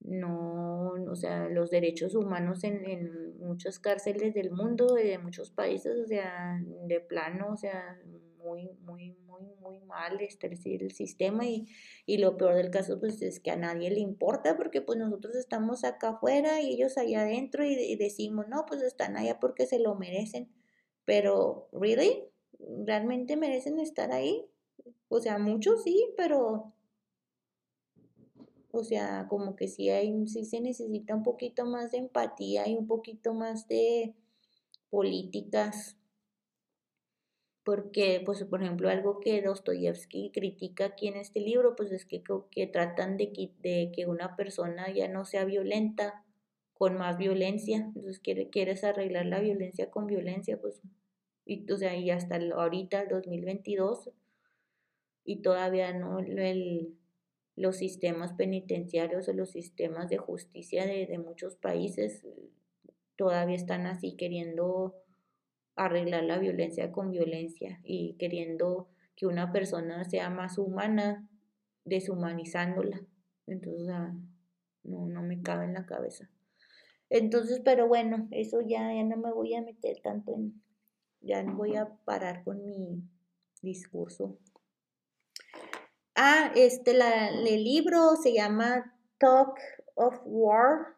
[0.00, 5.96] no, o sea, los derechos humanos en, en muchas cárceles del mundo, de muchos países,
[6.02, 8.00] o sea, de plano, o sea,
[8.44, 11.66] muy, muy, muy, muy mal este, el sistema y,
[12.04, 15.34] y, lo peor del caso pues es que a nadie le importa porque pues nosotros
[15.34, 19.78] estamos acá afuera y ellos allá adentro y, decimos, no, pues están allá porque se
[19.78, 20.48] lo merecen,
[21.04, 22.24] pero, ¿really?
[22.84, 24.46] ¿Realmente merecen estar ahí?
[25.08, 26.72] O sea, muchos sí, pero...
[28.76, 32.74] O sea, como que sí, hay, sí se necesita un poquito más de empatía y
[32.74, 34.16] un poquito más de
[34.90, 35.96] políticas
[37.64, 42.22] porque, pues, por ejemplo, algo que Dostoyevsky critica aquí en este libro, pues es que,
[42.50, 46.24] que tratan de que, de que una persona ya no sea violenta
[46.74, 50.82] con más violencia, entonces quiere, quieres arreglar la violencia con violencia, pues,
[51.46, 54.10] y, o sea, y hasta ahorita, 2022,
[55.24, 56.94] y todavía no, el,
[57.56, 62.26] los sistemas penitenciarios o los sistemas de justicia de, de muchos países
[63.16, 64.96] todavía están así queriendo
[65.76, 71.28] arreglar la violencia con violencia y queriendo que una persona sea más humana,
[71.84, 73.00] deshumanizándola.
[73.46, 73.86] Entonces,
[74.82, 76.30] no, no me cabe en la cabeza.
[77.10, 80.62] Entonces, pero bueno, eso ya, ya no me voy a meter tanto en,
[81.20, 83.02] ya voy a parar con mi
[83.62, 84.38] discurso.
[86.16, 89.58] Ah, este, la, el libro se llama Talk
[89.94, 90.96] of War,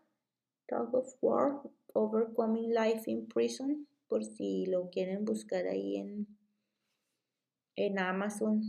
[0.67, 1.63] Talk of War,
[1.95, 6.27] Overcoming Life in Prison por si lo quieren buscar ahí en,
[7.77, 8.63] en Amazon.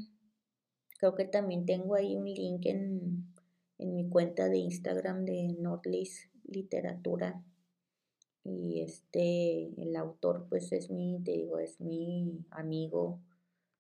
[1.00, 3.34] Creo que también tengo ahí un link en,
[3.80, 7.44] mi cuenta de Instagram de Nordlis Literatura.
[8.44, 13.20] Y este, el autor pues es mi, te digo, es mi amigo.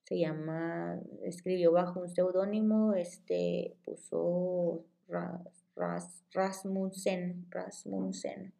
[0.03, 4.85] Se llama, escribió bajo un seudónimo, este, puso
[6.33, 8.53] Rasmussen, Rasmussen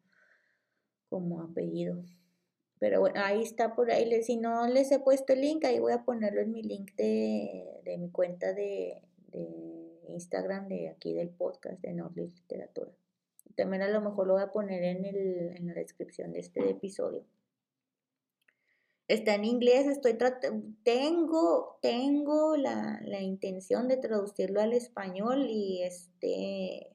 [1.08, 2.02] como apellido.
[2.78, 4.22] Pero bueno, ahí está por ahí.
[4.22, 7.82] Si no les he puesto el link, ahí voy a ponerlo en mi link de,
[7.98, 9.02] mi cuenta de,
[10.08, 12.90] Instagram de aquí del podcast de Nordlis Literatura.
[13.56, 16.70] También a lo mejor lo voy a poner en, el, en la descripción de este
[16.70, 17.24] episodio.
[19.08, 20.18] Está en inglés, estoy
[20.82, 26.94] tengo, tengo la, la, intención de traducirlo al español y este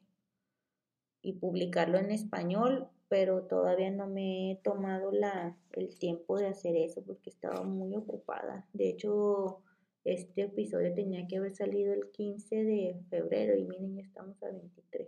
[1.23, 6.75] y publicarlo en español pero todavía no me he tomado la, el tiempo de hacer
[6.75, 8.65] eso porque estaba muy ocupada.
[8.73, 9.61] De hecho,
[10.03, 14.49] este episodio tenía que haber salido el 15 de febrero y miren, ya estamos a
[14.49, 15.07] 23.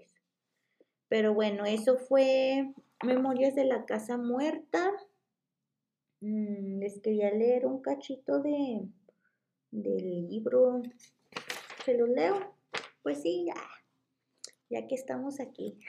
[1.10, 4.92] Pero bueno, eso fue Memorias de la Casa Muerta.
[6.22, 8.88] Mm, les quería leer un cachito de,
[9.72, 10.84] del libro.
[11.84, 12.54] ¿Se los leo?
[13.02, 13.56] Pues sí, ya,
[14.70, 15.80] ya que estamos aquí.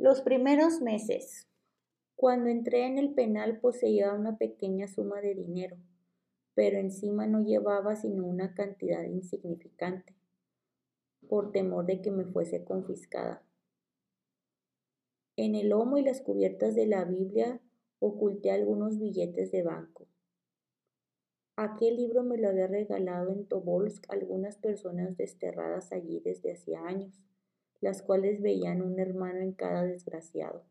[0.00, 1.48] Los primeros meses.
[2.14, 5.76] Cuando entré en el penal poseía una pequeña suma de dinero,
[6.54, 10.14] pero encima no llevaba sino una cantidad insignificante,
[11.28, 13.42] por temor de que me fuese confiscada.
[15.34, 17.60] En el lomo y las cubiertas de la Biblia
[17.98, 20.06] oculté algunos billetes de banco.
[21.56, 27.20] Aquel libro me lo había regalado en Tobolsk algunas personas desterradas allí desde hacía años
[27.80, 30.64] las cuales veían un hermano en cada desgraciado.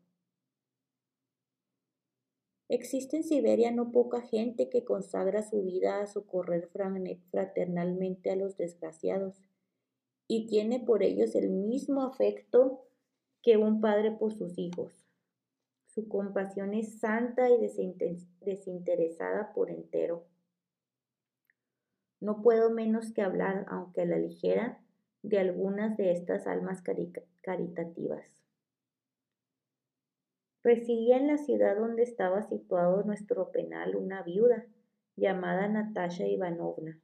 [2.68, 6.68] Existe en Siberia no poca gente que consagra su vida a socorrer
[7.30, 9.42] fraternalmente a los desgraciados
[10.26, 12.84] y tiene por ellos el mismo afecto
[13.42, 14.92] que un padre por sus hijos.
[15.86, 17.56] Su compasión es santa y
[18.40, 20.26] desinteresada por entero.
[22.20, 24.84] No puedo menos que hablar, aunque a la ligera,
[25.22, 26.82] de algunas de estas almas
[27.42, 28.38] caritativas.
[30.62, 34.66] Residía en la ciudad donde estaba situado nuestro penal una viuda
[35.16, 37.00] llamada Natasha Ivanovna.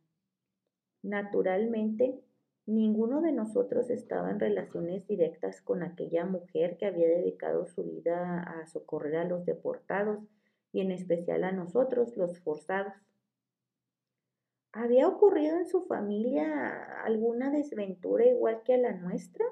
[1.03, 2.21] Naturalmente,
[2.67, 8.43] ninguno de nosotros estaba en relaciones directas con aquella mujer que había dedicado su vida
[8.43, 10.21] a socorrer a los deportados
[10.73, 12.95] y en especial a nosotros, los forzados.
[14.77, 19.45] ¿Había ocurrido en su familia alguna desventura igual que a la nuestra?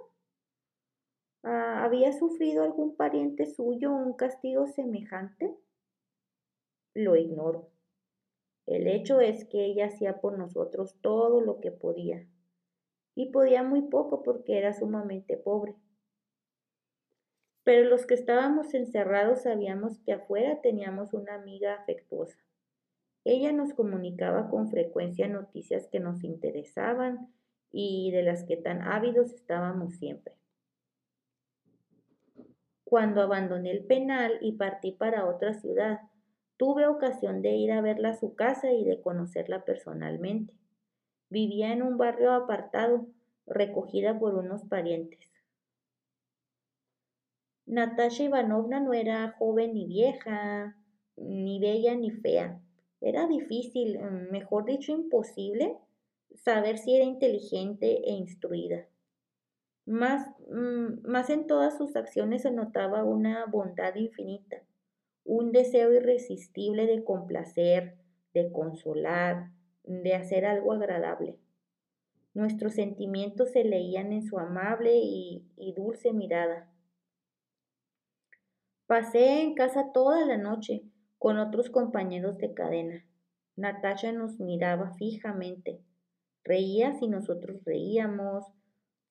[1.44, 5.56] Ah, ¿Había sufrido algún pariente suyo un castigo semejante?
[6.94, 7.70] Lo ignoro.
[8.66, 12.26] El hecho es que ella hacía por nosotros todo lo que podía,
[13.14, 15.76] y podía muy poco porque era sumamente pobre.
[17.62, 22.38] Pero los que estábamos encerrados sabíamos que afuera teníamos una amiga afectuosa.
[23.24, 27.28] Ella nos comunicaba con frecuencia noticias que nos interesaban
[27.70, 30.34] y de las que tan ávidos estábamos siempre.
[32.84, 36.00] Cuando abandoné el penal y partí para otra ciudad,
[36.58, 40.52] tuve ocasión de ir a verla a su casa y de conocerla personalmente.
[41.30, 43.06] Vivía en un barrio apartado,
[43.46, 45.30] recogida por unos parientes.
[47.64, 50.76] Natasha Ivanovna no era joven ni vieja,
[51.16, 52.60] ni bella ni fea.
[53.02, 55.76] Era difícil, mm, mejor dicho, imposible,
[56.34, 58.86] saber si era inteligente e instruida.
[59.84, 64.62] Más, mm, más en todas sus acciones se notaba una bondad infinita,
[65.24, 67.96] un deseo irresistible de complacer,
[68.34, 69.50] de consolar,
[69.82, 71.36] de hacer algo agradable.
[72.34, 76.70] Nuestros sentimientos se leían en su amable y, y dulce mirada.
[78.86, 80.84] Pasé en casa toda la noche
[81.22, 83.06] con otros compañeros de cadena.
[83.54, 85.78] Natasha nos miraba fijamente.
[86.42, 88.44] Reía si nosotros reíamos,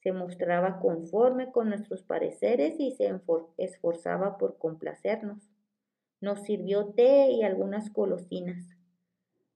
[0.03, 3.17] se mostraba conforme con nuestros pareceres y se
[3.55, 5.49] esforzaba por complacernos.
[6.19, 8.75] Nos sirvió té y algunas golosinas.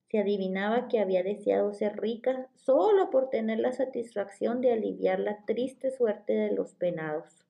[0.10, 5.44] Se adivinaba que había deseado ser rica solo por tener la satisfacción de aliviar la
[5.44, 7.46] triste suerte de los penados.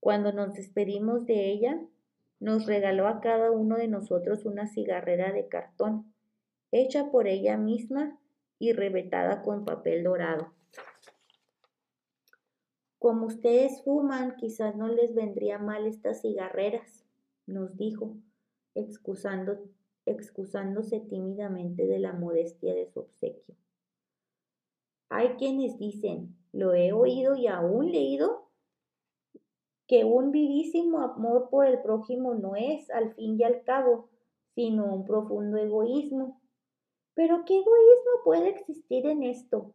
[0.00, 1.82] Cuando nos despedimos de ella,
[2.40, 6.12] nos regaló a cada uno de nosotros una cigarrera de cartón,
[6.70, 8.18] hecha por ella misma
[8.58, 10.52] y revetada con papel dorado.
[12.98, 17.04] Como ustedes fuman, quizás no les vendría mal estas cigarreras,
[17.46, 18.16] nos dijo,
[18.74, 23.54] excusándose tímidamente de la modestia de su obsequio.
[25.08, 28.45] Hay quienes dicen, lo he oído y aún leído,
[29.86, 34.08] que un vivísimo amor por el prójimo no es, al fin y al cabo,
[34.54, 36.40] sino un profundo egoísmo.
[37.14, 39.72] Pero ¿qué egoísmo puede existir en esto?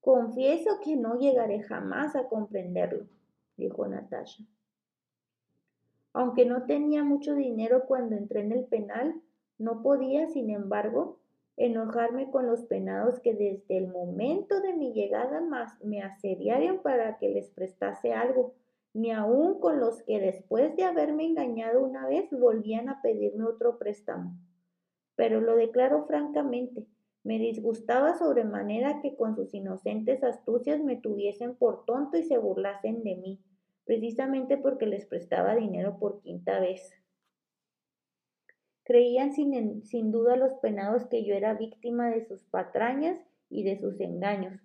[0.00, 3.06] Confieso que no llegaré jamás a comprenderlo,
[3.56, 4.44] dijo Natasha.
[6.12, 9.20] Aunque no tenía mucho dinero cuando entré en el penal,
[9.58, 11.18] no podía, sin embargo,
[11.56, 17.16] enojarme con los penados que desde el momento de mi llegada más me asediaron para
[17.18, 18.54] que les prestase algo
[18.94, 23.76] ni aun con los que después de haberme engañado una vez volvían a pedirme otro
[23.76, 24.38] préstamo.
[25.16, 26.86] Pero lo declaro francamente,
[27.24, 33.02] me disgustaba sobremanera que con sus inocentes astucias me tuviesen por tonto y se burlasen
[33.02, 33.40] de mí,
[33.84, 36.92] precisamente porque les prestaba dinero por quinta vez.
[38.84, 43.18] Creían sin, sin duda los penados que yo era víctima de sus patrañas
[43.48, 44.60] y de sus engaños,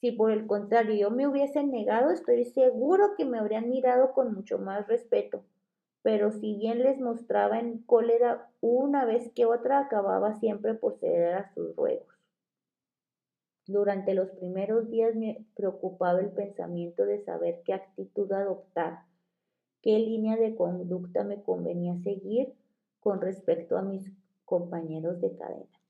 [0.00, 4.34] si por el contrario yo me hubiese negado, estoy seguro que me habrían mirado con
[4.34, 5.44] mucho más respeto.
[6.02, 11.34] Pero si bien les mostraba en cólera una vez que otra, acababa siempre por ceder
[11.34, 12.06] a sus ruegos.
[13.66, 19.00] Durante los primeros días me preocupaba el pensamiento de saber qué actitud adoptar,
[19.82, 22.54] qué línea de conducta me convenía seguir
[23.00, 24.10] con respecto a mis
[24.46, 25.80] compañeros de cadena.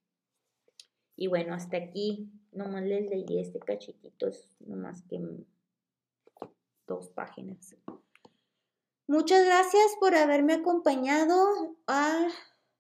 [1.15, 5.21] Y bueno, hasta aquí nomás les leí este cachitito, es nomás que
[6.87, 7.77] dos páginas.
[9.07, 12.29] Muchas gracias por haberme acompañado a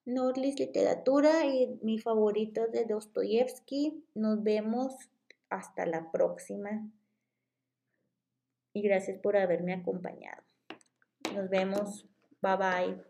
[0.05, 4.05] Nordlis Literatura y mi favorito de Dostoyevsky.
[4.15, 4.95] Nos vemos
[5.49, 6.89] hasta la próxima.
[8.73, 10.43] Y gracias por haberme acompañado.
[11.35, 12.07] Nos vemos.
[12.41, 13.10] Bye bye.